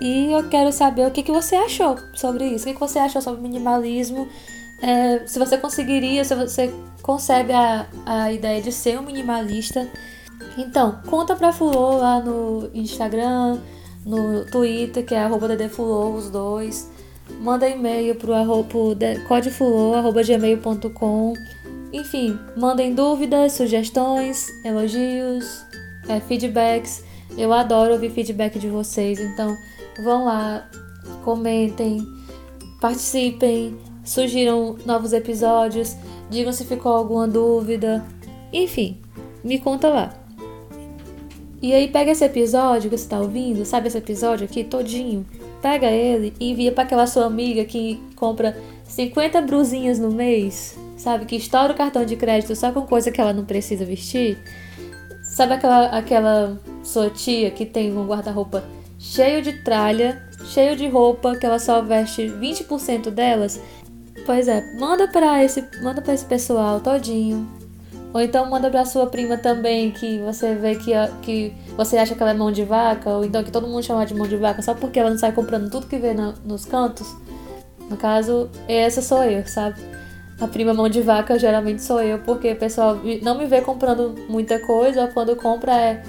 E 0.00 0.32
eu 0.32 0.48
quero 0.48 0.72
saber 0.72 1.06
o 1.06 1.10
que, 1.10 1.22
que 1.22 1.32
você 1.32 1.56
achou 1.56 1.98
sobre 2.14 2.46
isso. 2.46 2.64
O 2.64 2.68
que, 2.68 2.74
que 2.74 2.80
você 2.80 2.98
achou 2.98 3.20
sobre 3.20 3.42
minimalismo? 3.42 4.28
É, 4.80 5.26
se 5.26 5.38
você 5.38 5.58
conseguiria, 5.58 6.24
se 6.24 6.34
você 6.34 6.72
concebe 7.02 7.52
a, 7.52 7.86
a 8.06 8.32
ideia 8.32 8.62
de 8.62 8.72
ser 8.72 8.98
um 8.98 9.02
minimalista. 9.02 9.88
Então, 10.56 11.00
conta 11.08 11.36
pra 11.36 11.52
Fulô 11.52 11.98
lá 11.98 12.20
no 12.20 12.70
Instagram, 12.74 13.58
no 14.04 14.44
Twitter, 14.50 15.04
que 15.04 15.14
é 15.14 15.20
arroba 15.20 15.46
ddfulô, 15.48 16.14
os 16.14 16.30
dois. 16.30 16.90
Manda 17.40 17.68
e-mail 17.68 18.16
pro, 18.16 18.32
pro 18.64 18.96
codefulô.gmail.com 19.28 21.34
Enfim, 21.92 22.36
mandem 22.56 22.94
dúvidas, 22.94 23.52
sugestões, 23.52 24.48
elogios, 24.64 25.64
é, 26.08 26.18
feedbacks. 26.20 27.04
Eu 27.38 27.52
adoro 27.52 27.92
ouvir 27.92 28.10
feedback 28.10 28.58
de 28.58 28.68
vocês, 28.68 29.20
então 29.20 29.56
vão 30.02 30.24
lá, 30.24 30.68
comentem, 31.22 32.04
participem, 32.80 33.78
Sugiram 34.04 34.76
novos 34.84 35.12
episódios, 35.12 35.96
digam 36.28 36.52
se 36.52 36.64
ficou 36.64 36.92
alguma 36.92 37.28
dúvida. 37.28 38.04
Enfim, 38.52 39.00
me 39.44 39.58
conta 39.58 39.88
lá. 39.88 40.19
E 41.62 41.74
aí 41.74 41.88
pega 41.88 42.12
esse 42.12 42.24
episódio 42.24 42.88
que 42.88 42.96
você 42.96 43.04
está 43.04 43.20
ouvindo, 43.20 43.66
sabe 43.66 43.88
esse 43.88 43.98
episódio 43.98 44.46
aqui 44.46 44.64
todinho? 44.64 45.26
Pega 45.60 45.90
ele 45.90 46.32
e 46.40 46.50
envia 46.50 46.72
para 46.72 46.84
aquela 46.84 47.06
sua 47.06 47.26
amiga 47.26 47.64
que 47.66 48.02
compra 48.16 48.56
50 48.84 49.42
brusinhas 49.42 49.98
no 49.98 50.10
mês, 50.10 50.78
sabe? 50.96 51.26
Que 51.26 51.36
estoura 51.36 51.74
o 51.74 51.76
cartão 51.76 52.04
de 52.04 52.16
crédito 52.16 52.56
só 52.56 52.72
com 52.72 52.82
coisa 52.82 53.10
que 53.10 53.20
ela 53.20 53.34
não 53.34 53.44
precisa 53.44 53.84
vestir. 53.84 54.38
Sabe 55.22 55.52
aquela, 55.52 55.86
aquela 55.88 56.60
sua 56.82 57.10
tia 57.10 57.50
que 57.50 57.66
tem 57.66 57.96
um 57.96 58.06
guarda-roupa 58.06 58.64
cheio 58.98 59.42
de 59.42 59.62
tralha, 59.62 60.22
cheio 60.46 60.74
de 60.74 60.88
roupa, 60.88 61.36
que 61.36 61.44
ela 61.44 61.58
só 61.58 61.82
veste 61.82 62.22
20% 62.26 63.10
delas? 63.10 63.60
Pois 64.24 64.48
é, 64.48 64.62
manda 64.78 65.08
para 65.08 65.44
esse, 65.44 65.62
manda 65.82 66.00
para 66.00 66.14
esse 66.14 66.24
pessoal 66.24 66.80
todinho. 66.80 67.59
Ou 68.12 68.20
então 68.20 68.48
manda 68.50 68.68
pra 68.68 68.84
sua 68.84 69.06
prima 69.06 69.36
também, 69.36 69.92
que 69.92 70.18
você 70.18 70.54
vê 70.54 70.74
que, 70.74 70.92
que 71.22 71.54
você 71.76 71.96
acha 71.96 72.14
que 72.14 72.22
ela 72.22 72.32
é 72.32 72.34
mão 72.34 72.50
de 72.50 72.64
vaca, 72.64 73.10
ou 73.10 73.24
então 73.24 73.44
que 73.44 73.52
todo 73.52 73.68
mundo 73.68 73.84
chama 73.84 74.04
de 74.04 74.14
mão 74.14 74.26
de 74.26 74.36
vaca 74.36 74.60
só 74.62 74.74
porque 74.74 74.98
ela 74.98 75.10
não 75.10 75.18
sai 75.18 75.32
comprando 75.32 75.70
tudo 75.70 75.86
que 75.86 75.96
vê 75.96 76.12
nos 76.44 76.64
cantos. 76.64 77.14
No 77.88 77.96
caso, 77.96 78.48
essa 78.68 79.00
sou 79.00 79.22
eu, 79.22 79.46
sabe? 79.46 79.80
A 80.40 80.48
prima 80.48 80.74
mão 80.74 80.88
de 80.88 81.02
vaca 81.02 81.38
geralmente 81.38 81.82
sou 81.82 82.00
eu, 82.02 82.18
porque 82.20 82.52
o 82.52 82.56
pessoal 82.56 82.98
não 83.22 83.38
me 83.38 83.46
vê 83.46 83.60
comprando 83.60 84.14
muita 84.28 84.58
coisa, 84.58 85.02
ou 85.02 85.08
quando 85.08 85.36
compra 85.36 85.72
é, 85.72 86.02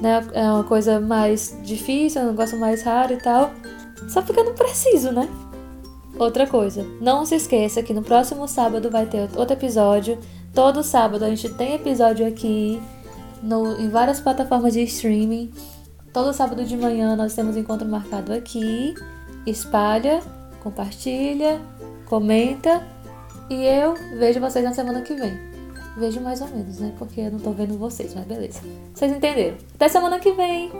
né, 0.00 0.24
é 0.34 0.42
uma 0.42 0.64
coisa 0.64 1.00
mais 1.00 1.58
difícil, 1.62 2.22
um 2.22 2.26
negócio 2.26 2.58
mais 2.58 2.82
raro 2.82 3.12
e 3.12 3.16
tal. 3.16 3.50
Só 4.08 4.22
porque 4.22 4.38
eu 4.38 4.44
não 4.44 4.54
preciso, 4.54 5.10
né? 5.10 5.28
Outra 6.18 6.46
coisa, 6.46 6.86
não 7.00 7.24
se 7.24 7.34
esqueça 7.34 7.82
que 7.82 7.92
no 7.92 8.02
próximo 8.02 8.46
sábado 8.46 8.88
vai 8.88 9.06
ter 9.06 9.28
outro 9.36 9.54
episódio. 9.54 10.18
Todo 10.54 10.84
sábado 10.84 11.24
a 11.24 11.28
gente 11.28 11.48
tem 11.48 11.74
episódio 11.74 12.26
aqui 12.26 12.80
no, 13.42 13.78
em 13.80 13.88
várias 13.88 14.20
plataformas 14.20 14.72
de 14.72 14.82
streaming. 14.84 15.52
Todo 16.12 16.32
sábado 16.32 16.64
de 16.64 16.76
manhã 16.76 17.16
nós 17.16 17.34
temos 17.34 17.56
encontro 17.56 17.88
marcado 17.88 18.32
aqui. 18.32 18.94
Espalha, 19.44 20.22
compartilha, 20.62 21.60
comenta 22.06 22.86
e 23.50 23.64
eu 23.64 23.94
vejo 24.16 24.38
vocês 24.40 24.64
na 24.64 24.72
semana 24.72 25.02
que 25.02 25.14
vem. 25.14 25.36
Vejo 25.96 26.20
mais 26.20 26.40
ou 26.40 26.48
menos, 26.48 26.78
né? 26.78 26.92
Porque 26.98 27.20
eu 27.20 27.32
não 27.32 27.38
tô 27.38 27.50
vendo 27.50 27.76
vocês, 27.76 28.14
mas 28.14 28.24
beleza. 28.24 28.60
Vocês 28.94 29.10
entenderam? 29.10 29.56
Até 29.74 29.88
semana 29.88 30.18
que 30.20 30.32
vem! 30.32 30.72